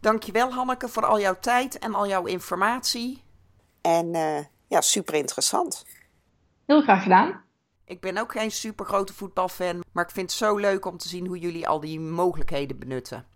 Dankjewel 0.00 0.52
Hanneke 0.52 0.88
voor 0.88 1.06
al 1.06 1.20
jouw 1.20 1.36
tijd 1.40 1.78
en 1.78 1.94
al 1.94 2.08
jouw 2.08 2.24
informatie. 2.24 3.22
En 3.80 4.14
uh, 4.14 4.38
ja, 4.68 4.80
super 4.80 5.14
interessant. 5.14 5.86
Heel 6.66 6.82
graag 6.82 7.02
gedaan. 7.02 7.40
Ik 7.84 8.00
ben 8.00 8.16
ook 8.16 8.32
geen 8.32 8.50
super 8.50 8.86
grote 8.86 9.14
voetbalfan, 9.14 9.82
maar 9.92 10.04
ik 10.04 10.10
vind 10.10 10.30
het 10.30 10.38
zo 10.38 10.56
leuk 10.56 10.86
om 10.86 10.96
te 10.96 11.08
zien 11.08 11.26
hoe 11.26 11.38
jullie 11.38 11.68
al 11.68 11.80
die 11.80 12.00
mogelijkheden 12.00 12.78
benutten. 12.78 13.26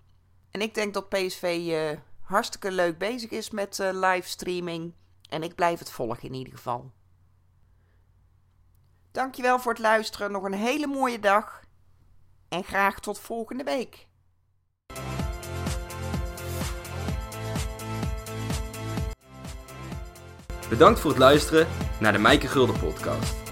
En 0.50 0.60
ik 0.60 0.74
denk 0.74 0.94
dat 0.94 1.08
PSV 1.08 1.64
uh, 1.68 1.90
hartstikke 2.26 2.70
leuk 2.70 2.98
bezig 2.98 3.30
is 3.30 3.50
met 3.50 3.78
uh, 3.78 3.88
livestreaming. 3.92 4.94
En 5.28 5.42
ik 5.42 5.54
blijf 5.54 5.78
het 5.78 5.90
volgen 5.90 6.28
in 6.28 6.34
ieder 6.34 6.52
geval. 6.52 6.92
Dankjewel 9.12 9.58
voor 9.58 9.72
het 9.72 9.80
luisteren. 9.80 10.32
Nog 10.32 10.42
een 10.42 10.52
hele 10.52 10.86
mooie 10.86 11.18
dag. 11.18 11.60
En 12.48 12.64
graag 12.64 13.00
tot 13.00 13.18
volgende 13.18 13.64
week. 13.64 14.06
Bedankt 20.68 21.00
voor 21.00 21.10
het 21.10 21.18
luisteren 21.18 21.66
naar 22.00 22.12
de 22.12 22.18
Mijke 22.18 22.48
Gulden 22.48 22.78
podcast. 22.78 23.45